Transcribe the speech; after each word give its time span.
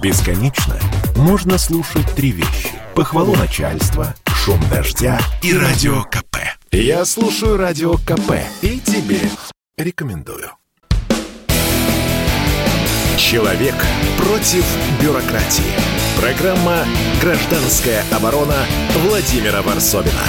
Бесконечно 0.00 0.78
можно 1.16 1.58
слушать 1.58 2.06
три 2.14 2.30
вещи. 2.30 2.70
Похвалу 2.94 3.34
начальства, 3.34 4.14
шум 4.26 4.60
дождя 4.70 5.18
и 5.42 5.52
радио 5.52 6.04
КП. 6.04 6.36
Я 6.70 7.04
слушаю 7.04 7.56
радио 7.56 7.94
КП 7.94 8.34
и 8.62 8.78
тебе 8.78 9.20
рекомендую. 9.76 10.50
Человек 13.16 13.74
против 14.18 14.64
бюрократии. 15.02 15.64
Программа 16.20 16.84
«Гражданская 17.20 18.04
оборона» 18.12 18.66
Владимира 19.04 19.62
Варсовина. 19.62 20.22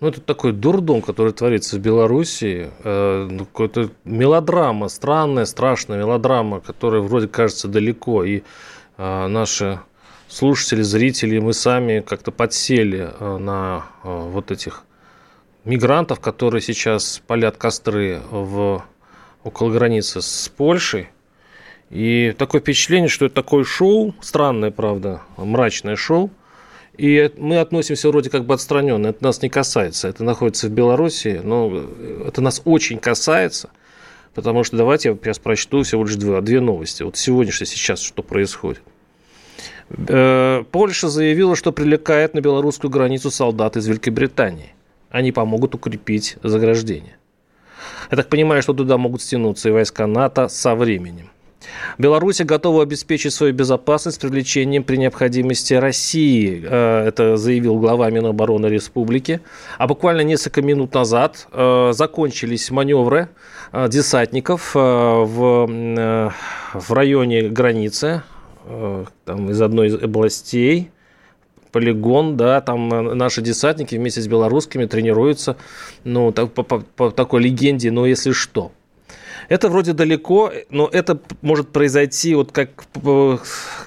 Ну, 0.00 0.08
это 0.08 0.22
такой 0.22 0.52
дурдом, 0.52 1.02
который 1.02 1.34
творится 1.34 1.76
в 1.76 1.80
Беларуси. 1.80 2.70
Э, 2.84 3.28
ну, 3.30 3.44
какая-то 3.44 3.90
мелодрама, 4.04 4.88
странная, 4.88 5.44
страшная 5.44 5.98
мелодрама, 5.98 6.60
которая 6.60 7.02
вроде 7.02 7.28
кажется 7.28 7.68
далеко. 7.68 8.24
И 8.24 8.42
э, 8.96 9.26
наши 9.26 9.80
слушатели, 10.26 10.80
зрители, 10.80 11.38
мы 11.38 11.52
сами 11.52 12.00
как-то 12.00 12.30
подсели 12.30 13.10
э, 13.12 13.36
на 13.36 13.84
э, 14.02 14.08
вот 14.08 14.50
этих 14.50 14.84
мигрантов, 15.64 16.18
которые 16.20 16.62
сейчас 16.62 17.20
палят 17.26 17.58
костры 17.58 18.22
в, 18.30 18.82
около 19.44 19.70
границы 19.70 20.22
с 20.22 20.48
Польшей. 20.48 21.10
И 21.90 22.34
такое 22.38 22.62
впечатление, 22.62 23.08
что 23.08 23.26
это 23.26 23.34
такое 23.34 23.64
шоу, 23.64 24.14
странное, 24.22 24.70
правда, 24.70 25.20
мрачное 25.36 25.96
шоу, 25.96 26.30
и 27.00 27.32
мы 27.38 27.56
относимся 27.56 28.08
вроде 28.10 28.28
как 28.28 28.44
бы 28.44 28.52
отстраненно. 28.52 29.06
Это 29.06 29.24
нас 29.24 29.40
не 29.40 29.48
касается. 29.48 30.06
Это 30.08 30.22
находится 30.22 30.68
в 30.68 30.70
Беларуси, 30.70 31.40
но 31.42 31.82
это 32.26 32.42
нас 32.42 32.60
очень 32.66 32.98
касается. 32.98 33.70
Потому 34.34 34.64
что 34.64 34.76
давайте 34.76 35.08
я 35.08 35.16
сейчас 35.16 35.38
прочту 35.38 35.82
всего 35.82 36.04
лишь 36.04 36.16
две, 36.16 36.38
две 36.42 36.60
новости. 36.60 37.02
Вот 37.02 37.16
сегодняшнее 37.16 37.66
сейчас 37.66 38.02
что 38.02 38.22
происходит. 38.22 38.82
Э, 40.08 40.62
Польша 40.70 41.08
заявила, 41.08 41.56
что 41.56 41.72
привлекает 41.72 42.34
на 42.34 42.42
белорусскую 42.42 42.90
границу 42.90 43.30
солдат 43.30 43.78
из 43.78 43.86
Великобритании. 43.86 44.74
Они 45.08 45.32
помогут 45.32 45.74
укрепить 45.74 46.36
заграждение. 46.42 47.16
Я 48.10 48.18
так 48.18 48.28
понимаю, 48.28 48.60
что 48.60 48.74
туда 48.74 48.98
могут 48.98 49.22
стянуться 49.22 49.70
и 49.70 49.72
войска 49.72 50.06
НАТО 50.06 50.48
со 50.48 50.74
временем. 50.74 51.30
Беларусь 51.98 52.40
готова 52.40 52.82
обеспечить 52.82 53.32
свою 53.32 53.52
безопасность 53.52 54.20
привлечением 54.20 54.84
при 54.84 54.96
необходимости 54.96 55.74
России. 55.74 56.62
Э, 56.64 57.06
это 57.06 57.36
заявил 57.36 57.78
глава 57.78 58.10
Минобороны 58.10 58.66
Республики. 58.66 59.40
А 59.78 59.86
буквально 59.86 60.22
несколько 60.22 60.62
минут 60.62 60.94
назад 60.94 61.48
э, 61.52 61.92
закончились 61.92 62.70
маневры 62.70 63.28
э, 63.72 63.88
десантников 63.88 64.74
в, 64.74 66.32
в 66.74 66.92
районе 66.92 67.48
границы 67.48 68.22
там, 69.24 69.50
из 69.50 69.60
одной 69.60 69.88
из 69.88 69.94
областей 69.94 70.90
полигон, 71.72 72.36
да, 72.36 72.60
там 72.60 72.88
наши 72.88 73.42
десантники 73.42 73.96
вместе 73.96 74.20
с 74.20 74.26
белорусскими 74.26 74.86
тренируются, 74.86 75.56
ну, 76.04 76.32
так, 76.32 76.52
по, 76.52 76.62
по, 76.62 76.80
по 76.80 77.10
такой 77.10 77.42
легенде, 77.42 77.90
но 77.90 78.06
если 78.06 78.32
что. 78.32 78.72
Это 79.50 79.68
вроде 79.68 79.94
далеко, 79.94 80.52
но 80.70 80.88
это 80.90 81.18
может 81.42 81.70
произойти 81.70 82.36
вот 82.36 82.52
как, 82.52 82.70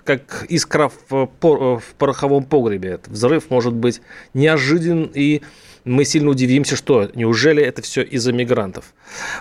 как 0.04 0.46
искра 0.50 0.92
в, 1.10 1.30
в 1.40 1.82
пороховом 1.98 2.44
погребе. 2.44 3.00
Взрыв 3.08 3.50
может 3.50 3.74
быть 3.74 4.02
неожидан 4.34 5.10
и 5.14 5.42
мы 5.86 6.04
сильно 6.04 6.30
удивимся, 6.32 6.76
что 6.76 7.10
неужели 7.16 7.64
это 7.64 7.82
все 7.82 8.04
из-за 8.04 8.34
мигрантов. 8.34 8.94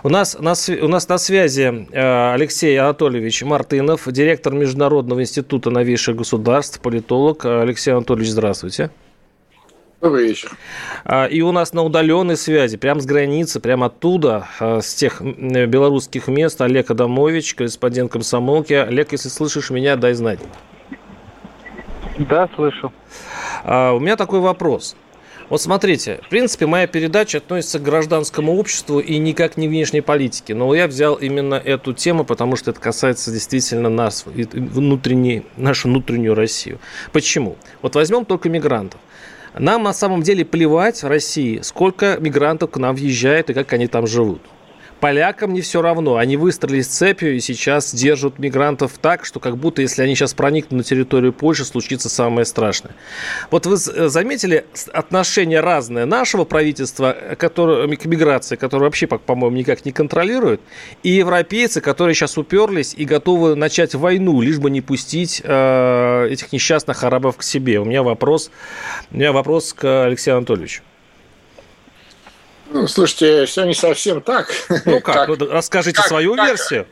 У 0.04 0.08
нас, 0.08 0.36
на, 0.38 0.54
у 0.82 0.88
нас 0.88 1.08
на 1.08 1.18
связи 1.18 1.88
э, 1.90 2.34
Алексей 2.34 2.76
Анатольевич 2.78 3.42
Мартынов, 3.42 4.10
директор 4.10 4.52
Международного 4.52 5.22
института 5.22 5.70
новейших 5.70 6.16
государств, 6.16 6.80
политолог. 6.80 7.44
Алексей 7.44 7.90
Анатольевич, 7.90 8.30
здравствуйте. 8.30 8.90
Добрый 10.02 10.26
вечер. 10.26 10.50
А, 11.04 11.26
и 11.26 11.42
у 11.42 11.52
нас 11.52 11.72
на 11.72 11.84
удаленной 11.84 12.36
связи, 12.36 12.76
прямо 12.76 13.00
с 13.00 13.06
границы, 13.06 13.60
прямо 13.60 13.86
оттуда, 13.86 14.48
а, 14.58 14.80
с 14.80 14.94
тех 14.94 15.22
белорусских 15.22 16.26
мест, 16.26 16.60
Олег 16.60 16.90
Адамович, 16.90 17.54
корреспондент 17.54 18.10
комсомолки. 18.10 18.72
Олег, 18.72 19.12
если 19.12 19.28
слышишь 19.28 19.70
меня, 19.70 19.94
дай 19.94 20.14
знать. 20.14 20.40
Да, 22.18 22.48
слышу. 22.56 22.92
А, 23.62 23.92
у 23.92 24.00
меня 24.00 24.16
такой 24.16 24.40
вопрос. 24.40 24.96
Вот 25.48 25.62
смотрите, 25.62 26.18
в 26.26 26.30
принципе, 26.30 26.66
моя 26.66 26.88
передача 26.88 27.38
относится 27.38 27.78
к 27.78 27.82
гражданскому 27.84 28.58
обществу 28.58 28.98
и 28.98 29.18
никак 29.18 29.56
не 29.56 29.68
внешней 29.68 30.00
политике. 30.00 30.54
Но 30.56 30.74
я 30.74 30.88
взял 30.88 31.14
именно 31.14 31.54
эту 31.54 31.92
тему, 31.92 32.24
потому 32.24 32.56
что 32.56 32.72
это 32.72 32.80
касается 32.80 33.30
действительно 33.30 33.88
нас, 33.88 34.24
внутренней, 34.26 35.46
нашу 35.56 35.86
внутреннюю 35.86 36.34
Россию. 36.34 36.80
Почему? 37.12 37.56
Вот 37.82 37.94
возьмем 37.94 38.24
только 38.24 38.48
мигрантов. 38.48 38.98
Нам 39.58 39.82
на 39.82 39.92
самом 39.92 40.22
деле 40.22 40.44
плевать 40.44 41.02
в 41.02 41.06
России, 41.06 41.60
сколько 41.62 42.16
мигрантов 42.18 42.70
к 42.70 42.76
нам 42.78 42.96
въезжает 42.96 43.50
и 43.50 43.54
как 43.54 43.72
они 43.72 43.86
там 43.86 44.06
живут. 44.06 44.40
Полякам 45.02 45.52
не 45.52 45.62
все 45.62 45.82
равно. 45.82 46.14
Они 46.14 46.36
выстроились 46.36 46.86
цепью 46.86 47.34
и 47.34 47.40
сейчас 47.40 47.92
держат 47.92 48.38
мигрантов 48.38 48.92
так, 49.00 49.24
что 49.24 49.40
как 49.40 49.56
будто 49.56 49.82
если 49.82 50.00
они 50.00 50.14
сейчас 50.14 50.32
проникнут 50.32 50.78
на 50.78 50.84
территорию 50.84 51.32
Польши, 51.32 51.64
случится 51.64 52.08
самое 52.08 52.44
страшное. 52.44 52.94
Вот 53.50 53.66
вы 53.66 53.74
э, 53.74 54.08
заметили 54.08 54.64
отношение 54.92 55.58
разное 55.58 56.06
нашего 56.06 56.44
правительства 56.44 57.16
э, 57.20 57.34
которое, 57.34 57.96
к 57.96 58.04
миграции, 58.04 58.54
которое 58.54 58.84
вообще, 58.84 59.08
по-моему, 59.08 59.56
никак 59.56 59.84
не 59.84 59.90
контролирует, 59.90 60.60
и 61.02 61.08
европейцы, 61.08 61.80
которые 61.80 62.14
сейчас 62.14 62.38
уперлись 62.38 62.94
и 62.96 63.04
готовы 63.04 63.56
начать 63.56 63.96
войну, 63.96 64.40
лишь 64.40 64.60
бы 64.60 64.70
не 64.70 64.82
пустить 64.82 65.42
э, 65.44 66.28
этих 66.30 66.52
несчастных 66.52 67.02
арабов 67.02 67.38
к 67.38 67.42
себе. 67.42 67.80
У 67.80 67.84
меня 67.84 68.04
вопрос, 68.04 68.52
у 69.10 69.16
меня 69.16 69.32
вопрос 69.32 69.72
к 69.72 70.04
Алексею 70.04 70.36
Анатольевичу. 70.36 70.84
Ну, 72.72 72.88
слушайте, 72.88 73.44
все 73.46 73.64
не 73.64 73.74
совсем 73.74 74.20
так. 74.22 74.48
Ну 74.84 75.00
как, 75.00 75.26
как 75.26 75.50
расскажите 75.50 75.96
как, 75.96 76.08
свою 76.08 76.34
как, 76.34 76.46
версию. 76.48 76.86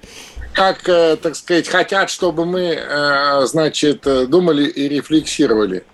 Как, 0.52 0.88
э, 0.88 1.16
так 1.16 1.36
сказать, 1.36 1.68
хотят, 1.68 2.10
чтобы 2.10 2.44
мы, 2.44 2.76
э, 2.76 3.46
значит, 3.46 4.02
думали 4.28 4.64
и 4.64 4.88
рефлексировали. 4.88 5.84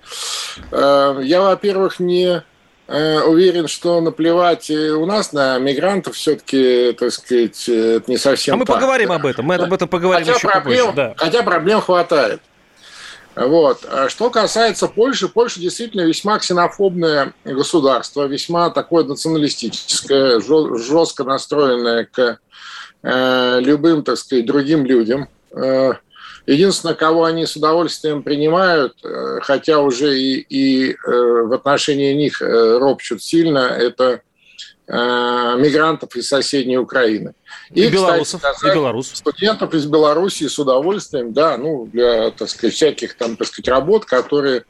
Э, 0.70 1.18
я, 1.22 1.42
во-первых, 1.42 2.00
не 2.00 2.42
уверен, 2.88 3.66
что 3.66 4.00
наплевать 4.00 4.70
у 4.70 5.04
нас 5.06 5.32
на 5.32 5.58
мигрантов 5.58 6.14
все-таки, 6.14 6.92
так 6.92 7.10
сказать, 7.10 7.68
это 7.68 8.08
не 8.08 8.16
совсем 8.16 8.54
А 8.54 8.58
мы 8.58 8.64
так. 8.64 8.76
поговорим 8.76 9.10
об 9.10 9.26
этом, 9.26 9.44
мы 9.44 9.56
об 9.56 9.72
этом 9.72 9.88
поговорим 9.88 10.24
хотя 10.24 10.38
еще 10.38 10.46
проблем, 10.46 10.86
попозже. 10.86 10.96
Да. 10.96 11.14
Хотя 11.16 11.42
проблем 11.42 11.80
хватает. 11.80 12.40
Вот. 13.36 13.84
А 13.90 14.08
что 14.08 14.30
касается 14.30 14.88
Польши, 14.88 15.28
Польша 15.28 15.60
действительно 15.60 16.00
весьма 16.00 16.38
ксенофобное 16.38 17.34
государство, 17.44 18.24
весьма 18.26 18.70
такое 18.70 19.04
националистическое, 19.04 20.40
жестко 20.40 21.22
настроенное 21.22 22.08
к 22.10 22.38
э, 23.02 23.60
любым, 23.60 24.04
так 24.04 24.16
сказать, 24.16 24.46
другим 24.46 24.86
людям. 24.86 25.28
Э, 25.54 25.92
единственное, 26.46 26.94
кого 26.94 27.24
они 27.24 27.44
с 27.44 27.56
удовольствием 27.56 28.22
принимают, 28.22 28.94
э, 29.04 29.40
хотя 29.42 29.80
уже 29.80 30.18
и, 30.18 30.40
и 30.40 30.96
в 31.04 31.52
отношении 31.52 32.14
них 32.14 32.40
ропчут 32.40 33.22
сильно, 33.22 33.58
это 33.58 34.22
мигрантов 34.88 36.14
из 36.14 36.28
соседней 36.28 36.78
Украины. 36.78 37.34
И, 37.70 37.84
и 37.84 37.88
белорусов, 37.88 38.40
кстати, 38.40 38.58
сказать, 38.58 38.76
и 38.76 38.78
белорусов. 38.78 39.16
Студентов 39.16 39.74
из 39.74 39.86
Белоруссии 39.86 40.46
с 40.46 40.58
удовольствием, 40.58 41.32
да, 41.32 41.56
ну, 41.56 41.86
для, 41.86 42.30
так 42.30 42.48
сказать, 42.48 42.74
всяких 42.74 43.16
там, 43.16 43.36
так 43.36 43.48
сказать, 43.48 43.68
работ, 43.68 44.04
которые 44.04 44.64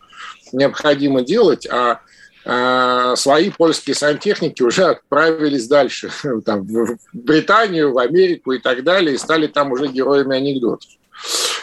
необходимо 0.52 1.22
делать, 1.22 1.66
а 1.66 2.00
э, 2.44 3.16
свои 3.16 3.50
польские 3.50 3.94
сантехники 3.94 4.62
уже 4.62 4.84
отправились 4.84 5.68
дальше, 5.68 6.10
там, 6.44 6.66
в 6.66 6.96
Британию, 7.12 7.92
в 7.92 7.98
Америку 7.98 8.52
и 8.52 8.58
так 8.58 8.82
далее, 8.84 9.14
и 9.14 9.18
стали 9.18 9.46
там 9.46 9.72
уже 9.72 9.88
героями 9.88 10.36
анекдотов. 10.36 10.88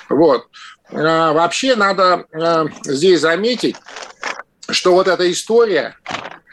Вот. 0.09 0.47
А, 0.91 1.33
вообще 1.33 1.75
надо 1.75 2.25
э, 2.31 2.65
здесь 2.85 3.21
заметить, 3.21 3.75
что 4.69 4.93
вот 4.93 5.07
эта 5.07 5.29
история 5.31 5.97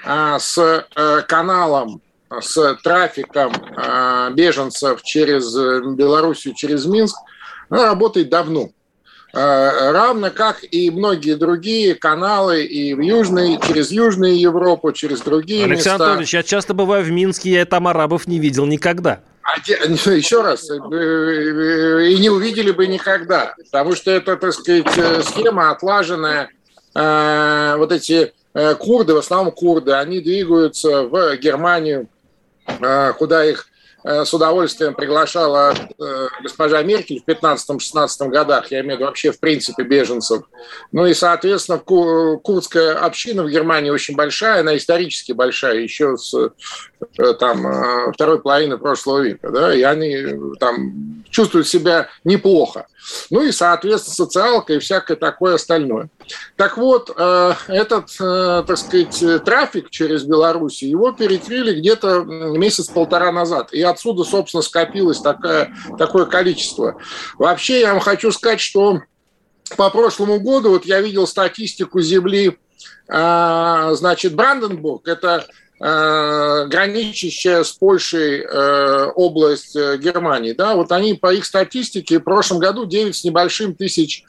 а, 0.04 0.38
с 0.38 0.58
э, 0.58 1.22
каналом, 1.28 2.00
с 2.38 2.78
трафиком 2.82 3.52
а, 3.76 4.30
беженцев 4.30 5.02
через 5.02 5.54
э, 5.56 5.80
Белоруссию, 5.94 6.54
через 6.54 6.86
Минск, 6.86 7.16
она 7.68 7.86
работает 7.86 8.28
давно. 8.28 8.70
А, 9.34 9.92
равно 9.92 10.30
как 10.30 10.58
и 10.62 10.90
многие 10.90 11.34
другие 11.34 11.94
каналы 11.94 12.64
и 12.64 12.94
в 12.94 13.00
Южной, 13.00 13.58
через 13.66 13.90
Южную 13.90 14.38
Европу, 14.38 14.92
через 14.92 15.20
другие 15.20 15.64
Александр 15.64 15.78
места. 15.80 16.04
Анатольевич, 16.04 16.34
я 16.34 16.42
часто 16.42 16.74
бываю 16.74 17.04
в 17.04 17.10
Минске, 17.10 17.50
я 17.50 17.66
там 17.66 17.88
арабов 17.88 18.28
не 18.28 18.38
видел 18.38 18.66
никогда. 18.66 19.20
А 19.42 19.56
еще 19.68 20.42
раз, 20.42 20.70
э, 20.70 22.06
и 22.06 22.18
не 22.18 22.30
увидели 22.30 22.70
бы 22.70 22.86
никогда, 22.86 23.54
потому 23.56 23.96
что 23.96 24.12
это, 24.12 24.36
так 24.36 24.52
сказать, 24.52 24.86
схема 25.24 25.70
отлаженная, 25.70 26.50
вот 26.92 27.92
эти 27.92 28.32
Э, 28.52 28.74
курды, 28.74 29.14
в 29.14 29.18
основном 29.18 29.52
курды, 29.52 29.92
они 29.92 30.20
двигаются 30.20 31.04
в 31.04 31.36
Германию, 31.36 32.02
э, 32.02 32.06
куда 33.18 33.44
их 33.44 33.70
Э, 34.02 34.24
с 34.24 34.32
удовольствием 34.32 34.94
приглашала 34.94 35.74
э, 35.74 36.28
госпожа 36.42 36.82
Меркель 36.82 37.22
в 37.22 37.28
15-16 37.28 38.28
годах, 38.28 38.70
я 38.70 38.80
имею 38.80 38.94
в 38.94 38.98
виду 38.98 39.04
вообще 39.06 39.30
в 39.30 39.38
принципе 39.38 39.82
беженцев. 39.82 40.44
Ну 40.90 41.06
и, 41.06 41.12
соответственно, 41.12 41.78
курдская 41.78 42.94
община 42.94 43.42
в 43.42 43.50
Германии 43.50 43.90
очень 43.90 44.16
большая, 44.16 44.60
она 44.60 44.76
исторически 44.76 45.32
большая, 45.32 45.80
еще 45.80 46.16
с 46.16 46.34
э, 46.34 47.34
там, 47.34 48.12
второй 48.14 48.40
половины 48.40 48.78
прошлого 48.78 49.20
века, 49.20 49.50
да, 49.50 49.74
и 49.74 49.82
они 49.82 50.54
там 50.58 51.24
чувствуют 51.28 51.68
себя 51.68 52.08
неплохо. 52.24 52.86
Ну 53.30 53.42
и, 53.42 53.52
соответственно, 53.52 54.14
социалка 54.14 54.74
и 54.74 54.78
всякое 54.78 55.16
такое 55.16 55.54
остальное. 55.54 56.10
Так 56.56 56.76
вот, 56.76 57.10
этот, 57.10 58.16
так 58.18 58.78
сказать, 58.78 59.44
трафик 59.44 59.90
через 59.90 60.24
Беларусь, 60.24 60.82
его 60.82 61.12
перекрыли 61.12 61.78
где-то 61.80 62.20
месяц-полтора 62.22 63.32
назад. 63.32 63.72
И 63.72 63.82
отсюда, 63.82 64.24
собственно, 64.24 64.62
скопилось 64.62 65.20
такое, 65.20 65.74
такое 65.98 66.26
количество. 66.26 66.96
Вообще, 67.38 67.80
я 67.80 67.92
вам 67.92 68.00
хочу 68.00 68.30
сказать, 68.32 68.60
что 68.60 69.00
по 69.76 69.90
прошлому 69.90 70.40
году, 70.40 70.70
вот 70.70 70.84
я 70.84 71.00
видел 71.00 71.26
статистику 71.26 72.00
земли, 72.00 72.58
а, 73.08 73.94
значит, 73.94 74.34
Бранденбург, 74.34 75.08
это 75.08 75.46
граничащая 75.80 77.64
с 77.64 77.72
Польшей 77.72 78.42
э, 78.42 79.04
область 79.14 79.74
э, 79.74 79.96
Германии, 79.96 80.52
да, 80.52 80.74
вот 80.74 80.92
они 80.92 81.14
по 81.14 81.32
их 81.32 81.46
статистике 81.46 82.18
в 82.18 82.24
прошлом 82.24 82.58
году 82.58 82.84
9 82.84 83.16
с 83.16 83.24
небольшим 83.24 83.74
тысяч 83.74 84.24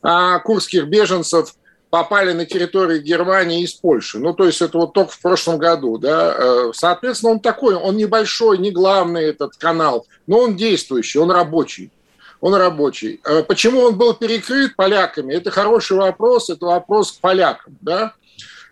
а, 0.00 0.38
курских 0.38 0.86
беженцев 0.86 1.54
попали 1.90 2.32
на 2.32 2.46
территорию 2.46 3.02
Германии 3.02 3.62
из 3.62 3.74
Польши. 3.74 4.18
Ну, 4.18 4.32
то 4.32 4.46
есть 4.46 4.62
это 4.62 4.78
вот 4.78 4.94
только 4.94 5.12
в 5.12 5.20
прошлом 5.20 5.58
году, 5.58 5.98
да. 5.98 6.34
Э, 6.38 6.70
соответственно, 6.74 7.32
он 7.32 7.40
такой, 7.40 7.74
он 7.74 7.96
небольшой, 7.96 8.56
не 8.56 8.70
главный 8.70 9.24
этот 9.24 9.56
канал, 9.56 10.06
но 10.26 10.38
он 10.38 10.56
действующий, 10.56 11.18
он 11.18 11.30
рабочий. 11.30 11.90
Он 12.40 12.54
рабочий. 12.54 13.20
Э, 13.24 13.42
почему 13.42 13.80
он 13.80 13.98
был 13.98 14.14
перекрыт 14.14 14.74
поляками? 14.74 15.34
Это 15.34 15.50
хороший 15.50 15.98
вопрос, 15.98 16.48
это 16.48 16.64
вопрос 16.64 17.12
к 17.12 17.20
полякам, 17.20 17.76
да. 17.82 18.14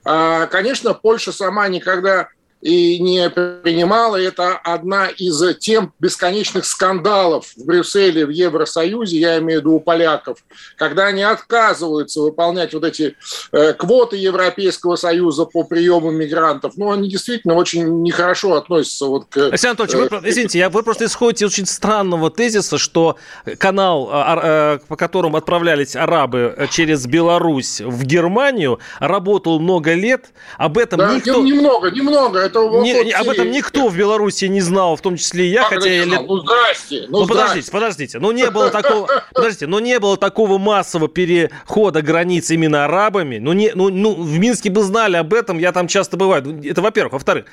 А, 0.04 0.46
конечно, 0.46 0.94
Польша 0.94 1.32
сама 1.32 1.68
никогда 1.68 2.28
и 2.60 2.98
не 2.98 3.30
принимала. 3.30 4.16
Это 4.16 4.56
одна 4.56 5.08
из 5.08 5.42
тем 5.58 5.92
бесконечных 5.98 6.64
скандалов 6.66 7.46
в 7.56 7.64
Брюсселе, 7.64 8.26
в 8.26 8.30
Евросоюзе, 8.30 9.18
я 9.18 9.38
имею 9.38 9.60
в 9.60 9.62
виду 9.62 9.74
у 9.74 9.80
поляков, 9.80 10.38
когда 10.76 11.06
они 11.06 11.22
отказываются 11.22 12.20
выполнять 12.20 12.74
вот 12.74 12.84
эти 12.84 13.16
э, 13.52 13.72
квоты 13.72 14.16
Европейского 14.16 14.96
Союза 14.96 15.46
по 15.46 15.64
приему 15.64 16.10
мигрантов. 16.10 16.74
Ну, 16.76 16.90
они 16.90 17.08
действительно 17.08 17.54
очень 17.54 18.02
нехорошо 18.02 18.54
относятся 18.54 19.06
вот 19.06 19.26
к... 19.30 19.36
Александр 19.38 19.82
Анатольевич, 19.82 20.10
вы, 20.10 20.16
э, 20.18 20.30
извините, 20.30 20.58
я, 20.58 20.68
вы 20.68 20.82
просто 20.82 21.06
исходите 21.06 21.46
очень 21.46 21.66
странного 21.66 22.30
тезиса, 22.30 22.78
что 22.78 23.16
канал, 23.58 24.08
а, 24.12 24.76
э, 24.76 24.78
по 24.86 24.96
которому 24.96 25.36
отправлялись 25.38 25.96
арабы 25.96 26.68
через 26.70 27.06
Беларусь 27.06 27.80
в 27.80 28.04
Германию, 28.04 28.80
работал 28.98 29.60
много 29.60 29.94
лет. 29.94 30.32
Об 30.58 30.76
этом 30.76 30.98
да, 30.98 31.14
никто... 31.14 31.42
Немного, 31.42 31.90
немного 31.90 32.49
это 32.50 32.80
не, 32.80 33.04
не, 33.04 33.12
об 33.12 33.28
этом 33.28 33.50
никто 33.50 33.88
в 33.88 33.96
Беларуси 33.96 34.44
не 34.46 34.60
знал, 34.60 34.96
в 34.96 35.00
том 35.00 35.16
числе 35.16 35.46
и 35.46 35.50
я, 35.50 35.62
как 35.62 35.78
хотя 35.78 35.90
я 35.90 36.04
лет... 36.04 36.20
Ну 36.26 36.38
здрасте, 36.38 37.06
ну, 37.08 37.20
ну 37.20 37.26
подождите, 37.26 37.70
подождите, 37.70 38.18
ну 38.18 38.32
не 38.32 38.50
было 38.50 38.70
такого, 38.70 39.08
подождите, 39.34 39.66
ну 39.66 39.78
не 39.78 39.98
было 39.98 40.16
такого 40.16 40.58
массового 40.58 41.08
перехода 41.08 42.02
границ 42.02 42.50
именно 42.50 42.84
арабами, 42.84 43.38
ну 43.38 43.52
не, 43.52 43.72
ну, 43.74 43.88
ну 43.88 44.14
в 44.14 44.38
Минске 44.38 44.70
бы 44.70 44.82
знали 44.82 45.16
об 45.16 45.32
этом, 45.32 45.58
я 45.58 45.72
там 45.72 45.88
часто 45.88 46.16
бываю, 46.16 46.42
ну, 46.44 46.62
это 46.62 46.82
во-первых, 46.82 47.14
во-вторых, 47.14 47.46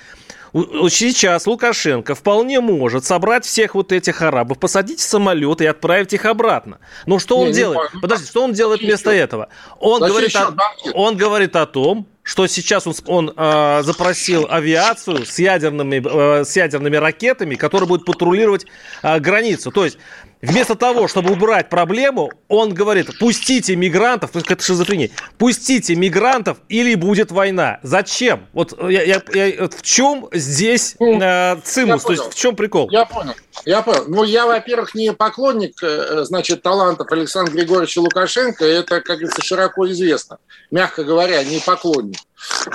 Сейчас 0.54 1.46
Лукашенко 1.46 2.16
вполне 2.16 2.62
может 2.62 3.06
собрать 3.06 3.46
всех 3.46 3.76
вот 3.76 3.92
этих 3.92 4.22
арабов, 4.22 4.60
посадить 4.60 5.00
в 5.00 5.04
самолет 5.04 5.62
и 5.62 5.66
отправить 5.66 6.14
их 6.14 6.26
обратно. 6.26 6.80
Но 7.06 7.20
что 7.20 7.38
он 7.38 7.48
не, 7.48 7.54
делает? 7.54 7.94
Не 7.94 8.02
Подождите, 8.02 8.32
что 8.32 8.44
он 8.44 8.54
делает 8.54 8.82
вместо 8.82 9.12
этого? 9.12 9.50
Он 9.80 10.02
говорит, 10.02 10.36
о, 10.36 10.54
он 10.94 11.18
говорит 11.18 11.56
о 11.56 11.66
том, 11.66 12.08
что 12.28 12.46
сейчас 12.46 12.86
он, 12.86 12.94
он 13.06 13.34
э, 13.38 13.84
запросил 13.84 14.48
авиацию 14.50 15.26
с 15.26 15.40
ядерными, 15.40 16.04
э, 16.06 16.44
с 16.44 16.58
ядерными 16.58 16.98
ракетами, 16.98 17.56
которые 17.56 17.88
будут 17.88 18.06
патрулировать 18.06 18.66
э, 19.02 19.18
границу. 19.20 19.72
То 19.72 19.86
есть 19.86 19.98
Вместо 20.42 20.76
того, 20.76 21.08
чтобы 21.08 21.32
убрать 21.32 21.70
проблему, 21.70 22.32
он 22.48 22.74
говорит, 22.74 23.18
пустите 23.18 23.76
мигрантов, 23.76 24.32
то 24.32 24.40
есть 24.40 24.52
это 24.52 24.64
шизофрения, 24.64 25.10
пустите 25.38 25.96
мигрантов 25.96 26.60
или 26.70 26.94
будет 26.96 27.32
война. 27.32 27.80
Зачем? 27.82 28.46
Вот 28.54 28.78
я, 28.84 29.04
я, 29.04 29.22
я, 29.34 29.68
в 29.68 29.82
чем 29.82 30.30
здесь 30.32 30.96
ну, 31.00 31.20
э, 31.20 31.58
цимус, 31.64 32.04
то 32.04 32.12
есть 32.12 32.30
в 32.30 32.36
чем 32.36 32.56
прикол? 32.56 32.90
Я 32.92 33.06
понял, 33.06 33.34
я 33.66 33.82
понял. 33.82 34.04
Ну, 34.08 34.24
я, 34.24 34.46
во-первых, 34.46 34.94
не 34.94 35.12
поклонник, 35.12 35.82
э, 35.82 36.24
значит, 36.24 36.62
талантов 36.62 37.12
Александра 37.12 37.54
Григорьевича 37.54 38.00
Лукашенко, 38.00 38.64
это, 38.64 39.02
как 39.02 39.18
говорится, 39.18 39.44
широко 39.44 39.90
известно. 39.90 40.38
Мягко 40.70 41.04
говоря, 41.04 41.44
не 41.44 41.60
поклонник. 41.60 42.20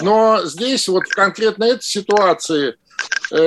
Но 0.00 0.40
здесь 0.44 0.88
вот 0.88 1.04
конкретно 1.04 1.64
этой 1.64 1.84
ситуации 1.84 2.62
Э, 2.70 2.74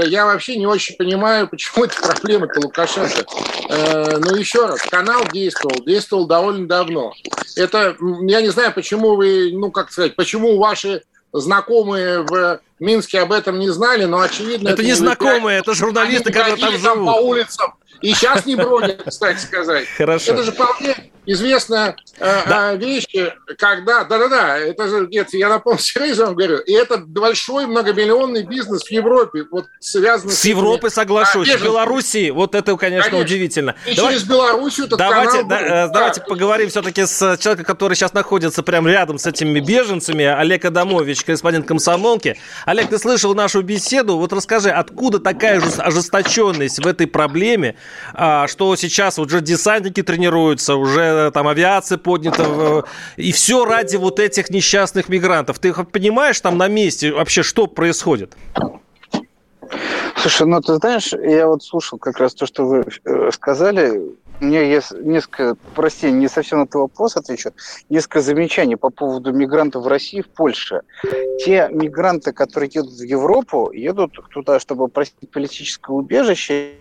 я 0.05 0.25
вообще 0.25 0.55
не 0.55 0.65
очень 0.65 0.95
понимаю, 0.95 1.47
почему 1.51 1.85
эти 1.85 1.99
проблемы-то 1.99 2.59
Лукашенко. 2.59 3.25
Э, 3.69 4.17
но 4.17 4.35
еще 4.35 4.65
раз, 4.65 4.81
канал 4.81 5.23
действовал, 5.31 5.83
действовал 5.85 6.27
довольно 6.27 6.67
давно. 6.67 7.13
Это, 7.55 7.95
я 8.27 8.41
не 8.41 8.49
знаю, 8.49 8.73
почему 8.73 9.15
вы, 9.15 9.51
ну, 9.53 9.71
как 9.71 9.91
сказать, 9.91 10.15
почему 10.15 10.57
ваши 10.57 11.03
знакомые 11.31 12.21
в 12.21 12.61
Минске 12.79 13.19
об 13.19 13.31
этом 13.31 13.59
не 13.59 13.69
знали, 13.69 14.05
но 14.05 14.21
очевидно... 14.21 14.69
Это, 14.69 14.81
это 14.81 14.83
не 14.83 14.93
знакомые, 14.93 15.59
это 15.59 15.73
журналисты, 15.73 16.31
которые 16.31 16.57
там 16.57 16.77
живут. 16.77 17.07
по 17.07 17.19
улицам. 17.19 17.73
И 18.01 18.13
сейчас 18.13 18.45
не 18.45 18.55
бродят, 18.55 19.03
кстати 19.05 19.39
сказать. 19.39 19.87
Хорошо. 19.97 20.33
Это 20.33 20.43
же 20.43 20.51
вполне 20.51 21.11
известная 21.25 21.95
э, 22.19 22.41
да. 22.47 22.73
Э, 22.73 22.77
вещь, 22.77 23.07
когда, 23.57 24.03
да-да-да, 24.03 24.57
это 24.57 24.87
же, 24.87 25.07
нет, 25.07 25.33
я 25.33 25.49
напомню, 25.49 25.79
серьезно 25.81 26.27
вам 26.27 26.35
говорю, 26.35 26.57
и 26.59 26.73
это 26.73 26.97
большой 26.97 27.65
многомиллионный 27.67 28.43
бизнес 28.43 28.83
в 28.83 28.91
Европе, 28.91 29.45
вот 29.51 29.65
связанный 29.79 30.33
с... 30.33 30.39
С 30.39 30.45
Европой 30.45 30.91
соглашусь, 30.91 31.53
а, 31.53 31.57
в 31.57 31.63
Белоруссии, 31.63 32.29
вот 32.29 32.55
это, 32.55 32.75
конечно, 32.77 33.11
конечно. 33.11 33.25
удивительно. 33.25 33.75
И 33.85 33.95
Давай... 33.95 34.13
через 34.13 34.27
Белоруссию 34.27 34.87
этот 34.87 34.99
давайте, 34.99 35.41
канал... 35.41 35.47
Да, 35.47 35.87
давайте 35.87 36.19
да. 36.21 36.25
поговорим 36.27 36.69
все-таки 36.69 37.05
с 37.05 37.37
человеком, 37.37 37.65
который 37.65 37.95
сейчас 37.95 38.13
находится 38.13 38.63
прямо 38.63 38.89
рядом 38.89 39.17
с 39.17 39.25
этими 39.25 39.59
беженцами, 39.59 40.25
Олег 40.25 40.65
Адамович, 40.65 41.23
корреспондент 41.23 41.67
комсомолки. 41.67 42.37
Олег, 42.65 42.89
ты 42.89 42.97
слышал 42.97 43.33
нашу 43.33 43.61
беседу, 43.61 44.17
вот 44.17 44.33
расскажи, 44.33 44.69
откуда 44.69 45.19
такая 45.19 45.59
же 45.59 45.67
ожесточенность 45.77 46.83
в 46.83 46.87
этой 46.87 47.07
проблеме, 47.07 47.75
а, 48.13 48.47
что 48.47 48.75
сейчас 48.75 49.19
уже 49.19 49.41
десантники 49.41 50.03
тренируются, 50.03 50.75
уже 50.75 51.14
там 51.33 51.47
авиация 51.47 51.97
поднята, 51.97 52.85
и 53.17 53.31
все 53.31 53.65
ради 53.65 53.95
вот 53.97 54.19
этих 54.19 54.49
несчастных 54.49 55.09
мигрантов. 55.09 55.59
Ты 55.59 55.73
понимаешь 55.73 56.39
там 56.41 56.57
на 56.57 56.67
месте 56.67 57.11
вообще, 57.11 57.43
что 57.43 57.67
происходит? 57.67 58.35
Слушай, 60.17 60.47
ну 60.47 60.61
ты 60.61 60.75
знаешь, 60.75 61.13
я 61.13 61.47
вот 61.47 61.63
слушал 61.63 61.99
как 61.99 62.17
раз 62.17 62.33
то, 62.33 62.45
что 62.45 62.65
вы 62.65 62.85
э, 63.03 63.29
сказали. 63.31 64.01
Меня 64.39 64.61
есть 64.63 64.91
несколько, 64.91 65.55
прости, 65.75 66.11
не 66.11 66.27
совсем 66.27 66.59
на 66.59 66.67
твой 66.67 66.83
вопрос 66.83 67.15
отвечу, 67.15 67.51
несколько 67.89 68.21
замечаний 68.21 68.75
по 68.75 68.89
поводу 68.89 69.31
мигрантов 69.31 69.83
в 69.83 69.87
России, 69.87 70.21
в 70.21 70.27
Польше. 70.27 70.81
Те 71.45 71.69
мигранты, 71.71 72.33
которые 72.33 72.69
едут 72.73 72.93
в 72.93 73.03
Европу, 73.03 73.71
едут 73.71 74.19
туда, 74.31 74.59
чтобы 74.59 74.87
просить 74.87 75.29
политическое 75.31 75.93
убежище, 75.93 76.73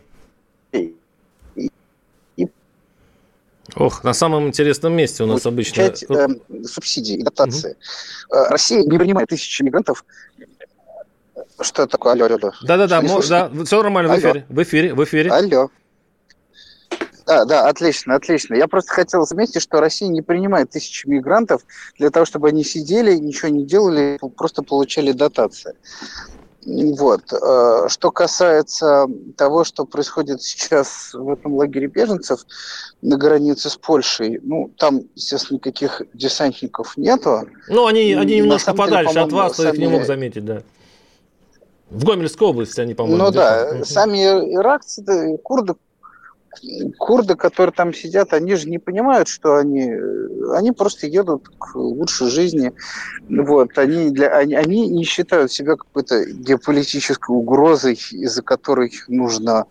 Ох, 3.77 4.05
на 4.05 4.13
самом 4.13 4.47
интересном 4.49 4.93
месте 4.95 5.25
у 5.25 5.27
нас 5.27 5.47
обычно... 5.47 5.83
Э, 5.83 6.29
субсидии 6.65 7.17
и 7.17 7.23
дотации. 7.23 7.77
Угу. 8.31 8.39
Россия 8.51 8.83
не 8.83 8.99
принимает 8.99 9.29
тысячи 9.29 9.63
мигрантов. 9.63 10.05
Что 11.61 11.87
такое? 11.87 12.13
Алло, 12.13 12.27
алло. 12.27 12.53
Да-да-да, 12.63 13.01
да, 13.01 13.65
все 13.65 13.83
нормально, 13.83 14.13
алло. 14.13 14.21
в 14.21 14.23
эфире, 14.23 14.47
в 14.49 14.63
эфире, 14.63 14.95
в 14.95 15.05
эфире. 15.05 15.31
Алло. 15.31 15.71
Да, 17.27 17.45
да, 17.47 17.69
отлично, 17.69 18.17
отлично. 18.17 18.55
Я 18.55 18.69
просто 18.69 18.93
хотел 18.93 19.27
заметить, 19.27 19.63
что 19.63 19.81
Россия 19.81 20.09
не 20.09 20.21
принимает 20.21 20.71
тысячи 20.71 21.07
мигрантов 21.07 21.63
для 21.99 22.11
того, 22.11 22.27
чтобы 22.27 22.49
они 22.49 22.65
сидели, 22.65 23.15
ничего 23.15 23.49
не 23.49 23.65
делали, 23.65 24.19
просто 24.37 24.63
получали 24.63 25.13
дотации. 25.13 25.75
Вот. 26.67 27.33
Э, 27.33 27.89
что 27.89 28.11
касается 28.11 29.07
того, 29.37 29.65
что 29.65 29.85
происходит 29.85 30.43
сейчас 30.43 31.13
в 31.13 31.31
этом 31.31 31.55
лагере 31.55 31.87
беженцев 31.87 32.41
на 33.03 33.17
границе 33.17 33.71
с 33.71 33.77
Польшей, 33.77 34.41
ну, 34.43 34.71
там, 34.79 35.03
естественно, 35.15 35.57
никаких 35.57 36.03
десантников 36.15 36.97
нету. 36.97 37.49
Ну, 37.69 37.87
они, 37.87 38.15
они 38.15 38.37
немножко 38.39 38.75
подальше 38.75 39.15
деле, 39.15 39.27
от 39.27 39.33
вас, 39.33 39.57
сами... 39.57 39.73
их 39.73 39.79
не 39.79 39.89
мог 39.89 40.05
заметить, 40.05 40.45
да. 40.45 40.63
В 41.91 42.05
Гомельской 42.05 42.49
области 42.49 42.81
они, 42.81 42.95
по-моему. 42.95 43.25
Ну 43.25 43.31
да, 43.31 43.85
сами 43.85 44.19
иракцы, 44.19 45.03
да, 45.03 45.37
курды 45.43 45.75
курды, 46.99 47.35
которые 47.35 47.73
там 47.73 47.93
сидят, 47.93 48.33
они 48.33 48.55
же 48.55 48.69
не 48.69 48.79
понимают, 48.79 49.29
что 49.29 49.57
они, 49.57 49.93
они 50.55 50.73
просто 50.73 51.07
едут 51.07 51.49
к 51.59 51.75
лучшей 51.75 52.29
жизни. 52.29 52.73
Вот, 53.29 53.77
они, 53.79 54.11
для, 54.11 54.29
они, 54.29 54.55
они 54.55 54.89
не 54.89 55.05
считают 55.05 55.53
себя 55.53 55.77
какой-то 55.77 56.25
геополитической 56.25 57.33
угрозой, 57.35 57.95
из-за 58.11 58.43
которой 58.43 58.93
нужно, 59.09 59.67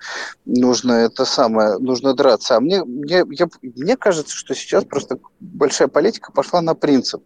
нужно 0.46 0.94
это 0.94 1.25
самое, 1.25 1.78
нужно 1.78 2.13
драться. 2.13 2.56
А 2.56 2.60
мне, 2.60 2.84
мне, 2.84 3.24
я, 3.32 3.48
мне 3.62 3.98
кажется, 3.98 4.36
что 4.36 4.54
сейчас 4.54 4.84
просто 4.86 5.20
большая 5.40 5.88
политика 5.88 6.32
пошла 6.32 6.62
на 6.62 6.75
принцип, 6.75 7.24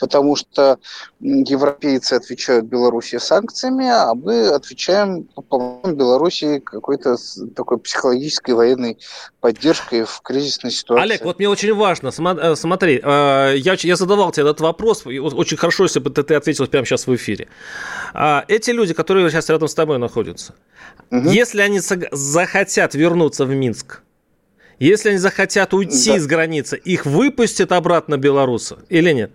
потому 0.00 0.36
что 0.36 0.78
европейцы 1.20 2.14
отвечают 2.14 2.66
Беларуси 2.66 3.18
санкциями, 3.18 3.88
а 3.88 4.14
мы 4.14 4.48
отвечаем 4.48 5.24
по 5.24 5.80
Беларуси 5.84 6.60
какой-то 6.60 7.16
такой 7.54 7.78
психологической 7.78 8.54
военной 8.54 8.91
поддержкой 9.40 10.04
в 10.04 10.20
кризисной 10.22 10.70
ситуации. 10.70 11.02
Олег, 11.02 11.24
вот 11.24 11.38
мне 11.38 11.48
очень 11.48 11.74
важно, 11.74 12.08
э, 12.08 12.56
смотри, 12.56 13.00
э, 13.02 13.54
я, 13.56 13.76
я 13.78 13.96
задавал 13.96 14.32
тебе 14.32 14.44
этот 14.44 14.60
вопрос, 14.60 15.06
очень 15.06 15.56
хорошо, 15.56 15.84
если 15.84 16.00
бы 16.00 16.10
ты, 16.10 16.22
ты 16.22 16.34
ответил 16.34 16.66
прямо 16.66 16.86
сейчас 16.86 17.06
в 17.06 17.14
эфире. 17.14 17.48
А, 18.14 18.44
эти 18.48 18.70
люди, 18.70 18.94
которые 18.94 19.28
сейчас 19.30 19.48
рядом 19.50 19.68
с 19.68 19.74
тобой 19.74 19.98
находятся, 19.98 20.54
угу. 21.10 21.28
если 21.30 21.62
они 21.62 21.80
захотят 21.80 22.94
вернуться 22.94 23.44
в 23.44 23.50
Минск, 23.50 24.02
если 24.78 25.10
они 25.10 25.18
захотят 25.18 25.74
уйти 25.74 26.12
да. 26.12 26.18
с 26.18 26.26
границы, 26.26 26.76
их 26.76 27.06
выпустят 27.06 27.72
обратно 27.72 28.16
белорусы 28.16 28.78
или 28.88 29.12
нет? 29.12 29.30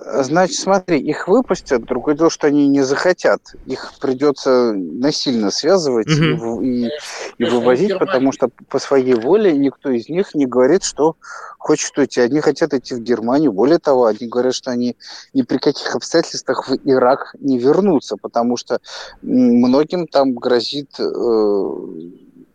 Значит, 0.00 0.58
смотри, 0.58 1.00
их 1.00 1.26
выпустят, 1.26 1.84
другое 1.84 2.14
дело, 2.14 2.30
что 2.30 2.46
они 2.46 2.68
не 2.68 2.82
захотят. 2.82 3.40
Их 3.66 3.92
придется 4.00 4.72
насильно 4.72 5.50
связывать 5.50 6.08
угу. 6.08 6.62
и, 6.62 6.86
и, 6.86 6.90
и 7.38 7.44
вывозить, 7.44 7.98
потому 7.98 8.32
что 8.32 8.48
по 8.68 8.78
своей 8.78 9.14
воле 9.14 9.52
никто 9.52 9.90
из 9.90 10.08
них 10.08 10.34
не 10.34 10.46
говорит, 10.46 10.84
что 10.84 11.16
хочет 11.58 11.98
уйти. 11.98 12.20
Они 12.20 12.40
хотят 12.40 12.74
идти 12.74 12.94
в 12.94 13.00
Германию. 13.00 13.52
Более 13.52 13.78
того, 13.78 14.06
они 14.06 14.28
говорят, 14.28 14.54
что 14.54 14.70
они 14.70 14.96
ни 15.34 15.42
при 15.42 15.58
каких 15.58 15.94
обстоятельствах 15.94 16.68
в 16.68 16.74
Ирак 16.84 17.34
не 17.40 17.58
вернутся, 17.58 18.16
потому 18.16 18.56
что 18.56 18.80
многим 19.22 20.06
там 20.06 20.34
грозит 20.34 20.98
э, 21.00 21.04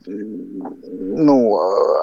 ну, 0.06 1.58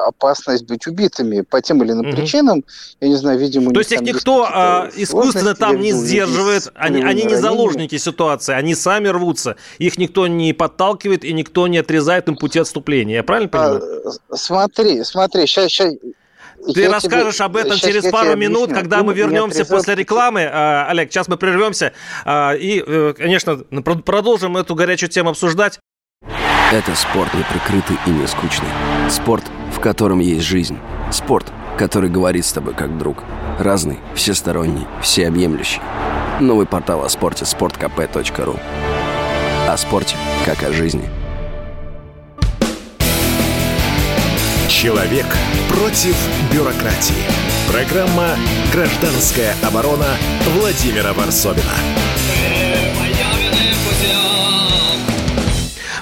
опасность 0.07 0.67
быть 0.67 0.87
убитыми 0.87 1.43
по 1.43 1.61
тем 1.61 1.83
или 1.83 1.93
иным 1.93 2.09
угу. 2.09 2.17
причинам. 2.17 2.65
Я 3.01 3.09
не 3.09 3.17
знаю, 3.17 3.39
видимо... 3.39 3.73
То 3.73 3.81
есть 3.81 3.93
их 3.93 4.01
никто 4.01 4.45
а, 4.45 4.89
искусственно 4.95 5.55
там 5.55 5.81
не 5.81 5.93
сдерживает, 5.93 6.71
они, 6.75 7.03
они 7.03 7.25
не 7.25 7.37
заложники 7.37 7.97
ситуации, 7.99 8.55
они 8.55 8.75
сами 8.75 9.09
рвутся. 9.09 9.57
Их 9.79 9.99
никто 9.99 10.27
не 10.27 10.53
подталкивает 10.53 11.25
и 11.25 11.33
никто 11.33 11.69
не 11.69 11.79
отрезает 11.79 12.29
им 12.29 12.37
пути 12.37 12.59
отступления. 12.59 13.17
Я 13.17 13.23
правильно 13.23 13.51
а, 13.53 13.79
понимаю? 13.79 14.03
А, 14.31 14.37
смотри, 14.37 15.05
смотри, 15.05 15.47
сейчас, 15.47 15.71
сейчас 15.71 15.95
ты 16.75 16.83
я 16.83 16.93
расскажешь 16.93 17.37
тебе, 17.37 17.45
об 17.47 17.57
этом 17.57 17.77
через 17.79 18.11
пару 18.11 18.37
минут, 18.37 18.65
объясню. 18.65 18.81
когда 18.81 19.03
мы 19.03 19.15
вернемся 19.15 19.65
после 19.65 19.95
рекламы. 19.95 20.49
А, 20.53 20.87
Олег, 20.89 21.11
сейчас 21.11 21.29
мы 21.29 21.37
прервемся 21.37 21.93
а, 22.25 22.53
и, 22.55 22.83
э, 22.87 23.15
конечно, 23.17 23.57
продолжим 23.57 24.57
эту 24.57 24.75
горячую 24.75 25.09
тему 25.09 25.31
обсуждать. 25.31 25.81
Это 26.73 26.95
спорт 26.95 27.35
не 27.35 27.43
прикрытый 27.43 27.97
и 28.07 28.11
не 28.11 28.29
скучный. 28.29 28.69
Спорт, 29.09 29.43
в 29.73 29.81
котором 29.81 30.21
есть 30.21 30.45
жизнь. 30.45 30.79
Спорт, 31.11 31.53
который 31.77 32.09
говорит 32.09 32.47
с 32.47 32.53
тобой 32.53 32.75
как 32.75 32.97
друг. 32.97 33.25
Разный, 33.59 33.99
всесторонний, 34.15 34.87
всеобъемлющий. 35.03 35.81
Новый 36.39 36.67
портал 36.67 37.05
о 37.05 37.09
спорте– 37.09 37.45
sportkp.ru 37.47 38.61
О 39.69 39.77
спорте, 39.77 40.15
как 40.47 40.63
о 40.63 40.73
жизни. 40.73 41.11
Человек 44.69 45.27
против 45.69 46.17
бюрократии. 46.53 47.25
Программа 47.69 48.37
«Гражданская 48.73 49.57
оборона» 49.65 50.07
Владимира 50.55 51.13
Варсовина. 51.15 51.75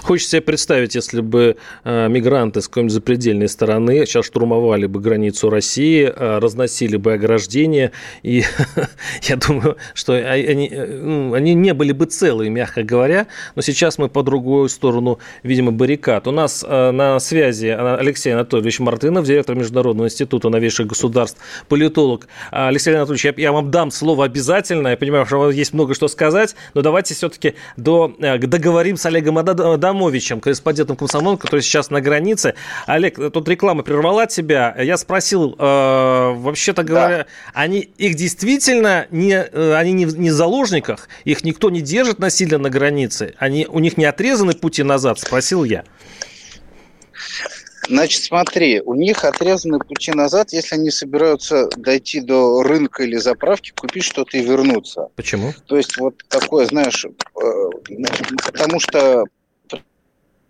Хочется 0.08 0.30
себе 0.30 0.40
представить, 0.40 0.94
если 0.94 1.20
бы 1.20 1.58
э, 1.84 2.08
мигранты 2.08 2.62
с 2.62 2.68
какой-нибудь 2.68 2.94
запредельной 2.94 3.46
стороны 3.46 4.06
сейчас 4.06 4.24
штурмовали 4.24 4.86
бы 4.86 5.00
границу 5.00 5.50
России, 5.50 6.10
э, 6.10 6.38
разносили 6.38 6.96
бы 6.96 7.12
ограждения, 7.12 7.92
и 8.22 8.42
я 9.24 9.36
думаю, 9.36 9.76
что 9.92 10.14
они, 10.14 10.70
э, 10.72 11.32
они 11.34 11.52
не 11.52 11.74
были 11.74 11.92
бы 11.92 12.06
целые, 12.06 12.48
мягко 12.48 12.84
говоря, 12.84 13.26
но 13.54 13.60
сейчас 13.60 13.98
мы 13.98 14.08
по 14.08 14.22
другую 14.22 14.70
сторону, 14.70 15.18
видимо, 15.42 15.72
баррикад. 15.72 16.26
У 16.26 16.30
нас 16.30 16.62
на 16.62 17.20
связи 17.20 17.66
Алексей 17.66 18.32
Анатольевич 18.32 18.80
Мартынов, 18.80 19.26
директор 19.26 19.56
Международного 19.56 20.06
института 20.06 20.48
новейших 20.48 20.86
государств, 20.86 21.38
политолог. 21.68 22.28
Алексей 22.50 22.96
Анатольевич, 22.96 23.34
я, 23.36 23.52
вам 23.52 23.70
дам 23.70 23.90
слово 23.90 24.24
обязательно, 24.24 24.88
я 24.88 24.96
понимаю, 24.96 25.26
что 25.26 25.36
у 25.36 25.40
вас 25.40 25.54
есть 25.54 25.74
много 25.74 25.92
что 25.92 26.08
сказать, 26.08 26.56
но 26.72 26.80
давайте 26.80 27.12
все-таки 27.12 27.56
до, 27.76 28.16
договорим 28.18 28.96
с 28.96 29.04
Олегом 29.04 29.36
Адамовым 29.36 29.97
Абрамовичем, 29.98 30.40
корреспондентом 30.40 30.96
комсомола, 30.96 31.36
который 31.36 31.60
сейчас 31.60 31.90
на 31.90 32.00
границе. 32.00 32.54
Олег, 32.86 33.16
тут 33.32 33.48
реклама 33.48 33.82
прервала 33.82 34.26
тебя. 34.26 34.74
Я 34.78 34.96
спросил, 34.96 35.56
э, 35.58 36.32
вообще-то 36.36 36.84
говоря, 36.84 37.18
да. 37.18 37.26
они 37.52 37.80
их 37.80 38.14
действительно 38.14 39.06
не, 39.10 39.34
э, 39.34 39.74
они 39.74 39.92
не, 39.92 40.04
не 40.04 40.30
в 40.30 40.32
заложниках, 40.32 41.08
их 41.24 41.44
никто 41.44 41.70
не 41.70 41.80
держит 41.80 42.20
насильно 42.20 42.58
на 42.58 42.70
границе, 42.70 43.34
они, 43.38 43.66
у 43.66 43.80
них 43.80 43.96
не 43.96 44.04
отрезаны 44.04 44.52
пути 44.52 44.82
назад, 44.82 45.18
спросил 45.18 45.64
я. 45.64 45.84
Значит, 47.88 48.22
смотри, 48.22 48.82
у 48.82 48.94
них 48.94 49.24
отрезаны 49.24 49.78
пути 49.78 50.12
назад, 50.12 50.52
если 50.52 50.74
они 50.74 50.90
собираются 50.90 51.68
дойти 51.76 52.20
до 52.20 52.62
рынка 52.62 53.02
или 53.02 53.16
заправки, 53.16 53.72
купить 53.74 54.04
что-то 54.04 54.36
и 54.36 54.42
вернуться. 54.42 55.08
Почему? 55.16 55.54
То 55.66 55.76
есть 55.76 55.96
вот 55.96 56.14
такое, 56.28 56.66
знаешь, 56.66 57.04
э, 57.04 57.40
потому 58.44 58.78
что 58.78 59.24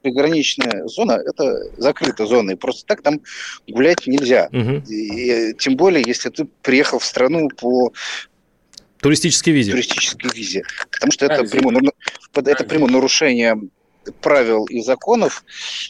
приграничная 0.08 0.86
зона– 0.86 1.12
это 1.26 1.70
закрытая 1.76 2.26
зона, 2.26 2.52
и 2.52 2.54
просто 2.54 2.86
так 2.86 3.02
там 3.02 3.20
гулять 3.68 4.06
нельзя. 4.06 4.48
Угу. 4.52 4.90
И, 4.90 5.54
тем 5.58 5.76
более, 5.76 6.02
если 6.06 6.30
ты 6.30 6.46
приехал 6.62 6.98
в 6.98 7.04
страну 7.04 7.48
по 7.50 7.92
туристической 9.00 9.52
визе. 9.52 9.72
Туристической 9.72 10.30
визе. 10.34 10.62
Потому 10.90 11.12
что 11.12 11.26
это 11.26 11.44
прямое, 11.44 11.92
это 12.34 12.64
прямое 12.64 12.90
нарушение 12.90 13.60
правил 14.20 14.64
и 14.64 14.80
законов. 14.80 15.44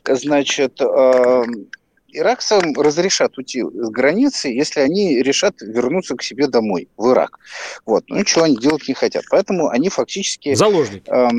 Значит, 0.04 0.80
э, 0.80 1.44
иракцам 2.08 2.74
разрешат 2.74 3.38
уйти 3.38 3.62
с 3.62 3.90
границы, 3.90 4.48
если 4.48 4.80
они 4.80 5.22
решат 5.22 5.54
вернуться 5.62 6.16
к 6.16 6.22
себе 6.22 6.48
домой, 6.48 6.88
в 6.96 7.12
Ирак. 7.12 7.38
Вот. 7.86 8.04
Ну, 8.08 8.18
ничего 8.18 8.44
они 8.44 8.56
делать 8.56 8.88
не 8.88 8.94
хотят. 8.94 9.24
Поэтому 9.30 9.68
они 9.68 9.88
фактически... 9.88 10.54
Заложники. 10.54 11.08
Э, 11.08 11.30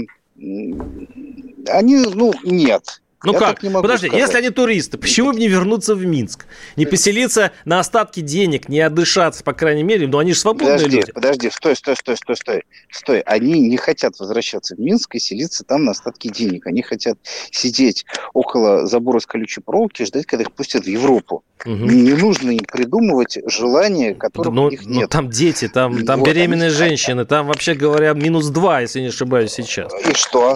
они, 1.67 1.97
ну, 1.97 2.33
нет. 2.43 3.01
Ну 3.23 3.33
Я 3.33 3.39
как? 3.39 3.59
Подожди, 3.59 4.07
сказать. 4.07 4.25
если 4.25 4.37
они 4.37 4.49
туристы, 4.49 4.97
почему 4.97 5.33
бы 5.33 5.39
не 5.39 5.49
вернуться 5.49 5.93
в 5.93 6.05
Минск? 6.05 6.45
Не 6.77 6.85
поселиться 6.85 7.51
на 7.65 7.79
остатки 7.79 8.21
денег, 8.21 8.69
не 8.69 8.79
отдышаться, 8.79 9.43
по 9.43 9.51
крайней 9.51 9.83
мере, 9.83 10.07
но 10.07 10.19
они 10.19 10.31
же 10.31 10.39
свободные 10.39 10.77
подожди, 10.77 10.97
люди. 10.97 11.11
Подожди, 11.11 11.49
стой, 11.49 11.75
стой, 11.75 11.97
стой, 11.97 12.15
стой, 12.15 12.35
стой. 12.37 12.63
Стой, 12.89 13.19
они 13.21 13.59
не 13.59 13.75
хотят 13.75 14.17
возвращаться 14.19 14.75
в 14.75 14.79
Минск 14.79 15.15
и 15.15 15.19
селиться 15.19 15.65
там 15.65 15.83
на 15.83 15.91
остатки 15.91 16.29
денег. 16.29 16.67
Они 16.67 16.81
хотят 16.81 17.17
сидеть 17.51 18.05
около 18.33 18.87
забора 18.87 19.19
с 19.19 19.25
колючей 19.25 19.59
проволоки 19.61 20.03
и 20.03 20.05
ждать, 20.05 20.25
когда 20.25 20.43
их 20.43 20.53
пустят 20.53 20.85
в 20.85 20.89
Европу. 20.89 21.43
Угу. 21.65 21.73
Не 21.73 22.13
нужно 22.13 22.51
им 22.51 22.63
придумывать 22.63 23.37
желания, 23.47 24.13
которых 24.13 24.53
но, 24.53 24.65
у 24.65 24.69
них 24.69 24.85
нет. 24.85 25.01
Но 25.01 25.07
там 25.07 25.29
дети, 25.29 25.67
там, 25.67 26.05
там 26.05 26.21
вот, 26.21 26.29
беременные 26.29 26.69
они... 26.69 26.77
женщины, 26.77 27.25
там, 27.25 27.47
вообще 27.47 27.73
говоря, 27.73 28.13
минус 28.13 28.47
два, 28.47 28.79
если 28.79 29.01
не 29.01 29.07
ошибаюсь, 29.07 29.51
сейчас. 29.51 29.91
И 30.05 30.13
что? 30.13 30.55